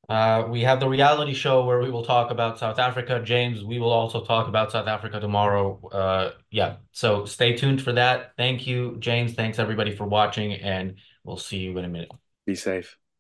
uh, 0.10 0.46
we 0.50 0.62
have 0.62 0.80
the 0.80 0.88
reality 0.88 1.34
show 1.34 1.66
where 1.66 1.80
we 1.80 1.92
will 1.92 2.06
talk 2.06 2.32
about 2.32 2.58
South 2.58 2.80
Africa. 2.80 3.22
James, 3.24 3.64
we 3.64 3.78
will 3.78 3.92
also 3.92 4.24
talk 4.24 4.48
about 4.48 4.72
South 4.72 4.88
Africa 4.88 5.20
tomorrow. 5.20 6.32
yeah, 6.50 6.78
so 6.92 7.26
stay 7.26 7.58
tuned 7.58 7.82
for 7.82 7.92
that. 7.94 8.32
Thank 8.38 8.66
you, 8.66 8.96
James. 9.00 9.34
Thanks 9.34 9.60
everybody 9.60 9.96
for 9.96 10.06
watching, 10.08 10.54
and 10.54 10.96
we'll 11.24 11.38
see 11.38 11.58
you 11.58 11.78
in 11.78 11.86
a 11.86 11.90
minute. 11.90 12.12
Be 12.46 12.56
safe. 12.56 12.98